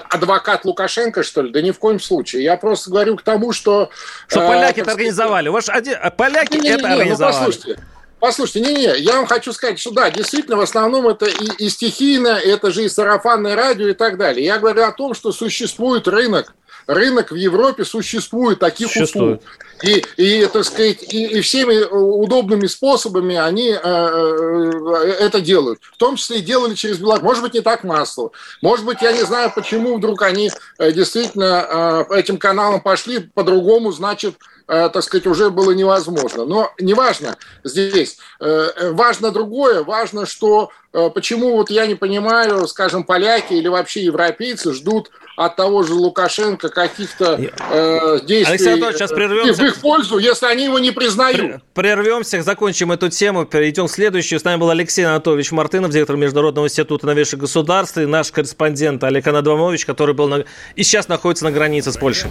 адвокат 0.10 0.66
Лукашенко, 0.66 1.24
что 1.24 1.42
ли? 1.42 1.52
Да 1.52 1.62
ни 1.62 1.72
в 1.72 1.80
коем 1.80 2.00
случае. 2.00 2.44
Я 2.44 2.58
просто 2.58 2.92
говорю 2.92 3.16
к 3.16 3.24
тому, 3.24 3.54
что... 3.54 3.90
Что 4.28 4.42
э, 4.42 4.48
поляки 4.48 4.82
это 4.82 4.92
организовали. 4.92 5.50
Ваш, 5.50 5.70
один, 5.70 5.96
поляки 6.16 6.58
не, 6.58 6.70
это 6.70 6.88
не, 6.88 6.94
организовали. 6.94 7.36
Ну, 7.36 7.46
послушайте, 7.46 7.84
Послушайте, 8.26 8.62
не-не, 8.62 8.98
я 8.98 9.18
вам 9.18 9.28
хочу 9.28 9.54
сказать, 9.54 9.78
что 9.78 9.92
да, 9.92 10.10
действительно, 10.10 10.58
в 10.58 10.62
основном 10.62 11.08
это 11.08 11.28
и, 11.28 11.66
и 11.66 11.70
стихийно, 11.70 12.30
это 12.30 12.72
же 12.72 12.84
и 12.84 12.90
сарафанное 12.90 13.56
радио 13.56 13.90
и 13.90 13.94
так 13.94 14.18
далее. 14.18 14.44
Я 14.44 14.58
говорю 14.58 14.82
о 14.82 14.92
том, 14.92 15.14
что 15.14 15.32
существует 15.32 16.08
рынок, 16.08 16.56
рынок 16.88 17.32
в 17.32 17.36
Европе 17.36 17.86
существует 17.86 18.60
таких 18.60 18.88
существует. 18.88 19.39
услуг. 19.39 19.60
И, 19.84 20.04
и, 20.17 20.45
так 20.45 20.63
сказать, 20.63 21.04
и, 21.13 21.26
и 21.26 21.41
всеми 21.41 21.84
удобными 21.84 22.65
способами 22.65 23.36
они 23.36 23.69
э, 23.71 23.78
э, 23.78 25.15
это 25.19 25.41
делают. 25.41 25.80
В 25.82 25.98
том 25.98 26.15
числе 26.15 26.39
и 26.39 26.41
делали 26.41 26.76
через 26.76 26.98
Беларусь. 26.98 27.24
Может 27.24 27.43
быть, 27.43 27.54
не 27.54 27.62
так 27.62 27.84
массово. 27.84 28.32
Может 28.62 28.86
быть, 28.86 29.02
я 29.02 29.12
не 29.12 29.24
знаю, 29.24 29.52
почему 29.54 29.98
вдруг 29.98 30.21
они 30.21 30.50
э, 30.80 30.91
действительно 30.91 32.06
э, 32.10 32.19
этим 32.19 32.38
каналом 32.38 32.80
пошли, 32.82 33.19
по-другому, 33.19 33.91
значит, 33.91 34.36
Э, 34.67 34.89
так 34.89 35.04
сказать, 35.04 35.28
уже 35.28 35.52
было 35.52 35.71
невозможно. 35.71 36.45
Но 36.45 36.71
неважно 36.80 37.38
здесь. 37.63 38.17
Э, 38.39 38.71
э, 38.76 38.91
важно 38.91 39.32
другое. 39.32 39.84
Важно, 39.84 40.26
что 40.26 40.71
почему 41.13 41.58
вот 41.58 41.69
я 41.69 41.88
не 41.88 41.95
понимаю, 41.95 42.67
скажем, 42.67 43.04
поляки 43.04 43.54
или 43.54 43.67
вообще 43.67 44.06
европейцы 44.06 44.71
ждут 44.71 45.12
от 45.36 45.56
того 45.56 45.84
же 45.84 45.93
Лукашенко 45.93 46.69
каких-то 46.69 47.39
э, 47.39 48.19
действий 48.26 48.45
Алексей 48.45 48.74
Анатольевич, 48.74 48.98
сейчас 48.98 49.12
прервемся. 49.12 49.62
в 49.62 49.65
их 49.65 49.82
пользу, 49.82 50.17
если 50.17 50.45
они 50.45 50.65
его 50.65 50.80
не 50.80 50.91
признают. 50.91 51.62
Прервемся, 51.74 52.41
закончим 52.41 52.91
эту 52.91 53.10
тему, 53.10 53.45
перейдем 53.45 53.88
к 53.88 53.91
следующей. 53.91 54.39
С 54.39 54.43
нами 54.43 54.60
был 54.60 54.69
Алексей 54.69 55.04
Анатольевич 55.04 55.52
Мартынов, 55.52 55.91
директор 55.91 56.15
Международного 56.15 56.67
института 56.67 57.06
новейших 57.06 57.39
государств, 57.39 57.98
и 57.98 58.06
наш 58.06 58.32
корреспондент 58.32 59.04
Олег 59.04 59.28
Анадвамович, 59.28 59.86
который 59.86 60.15
был 60.15 60.28
на... 60.28 60.45
и 60.76 60.84
сейчас 60.84 61.08
находится 61.08 61.45
на 61.45 61.52
границе 61.52 61.91
с 61.91 61.98
Польшей. 61.98 62.30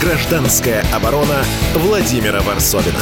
Гражданская 0.00 0.84
оборона 0.92 1.44
Владимира 1.74 2.40
Варсовина. 2.42 2.98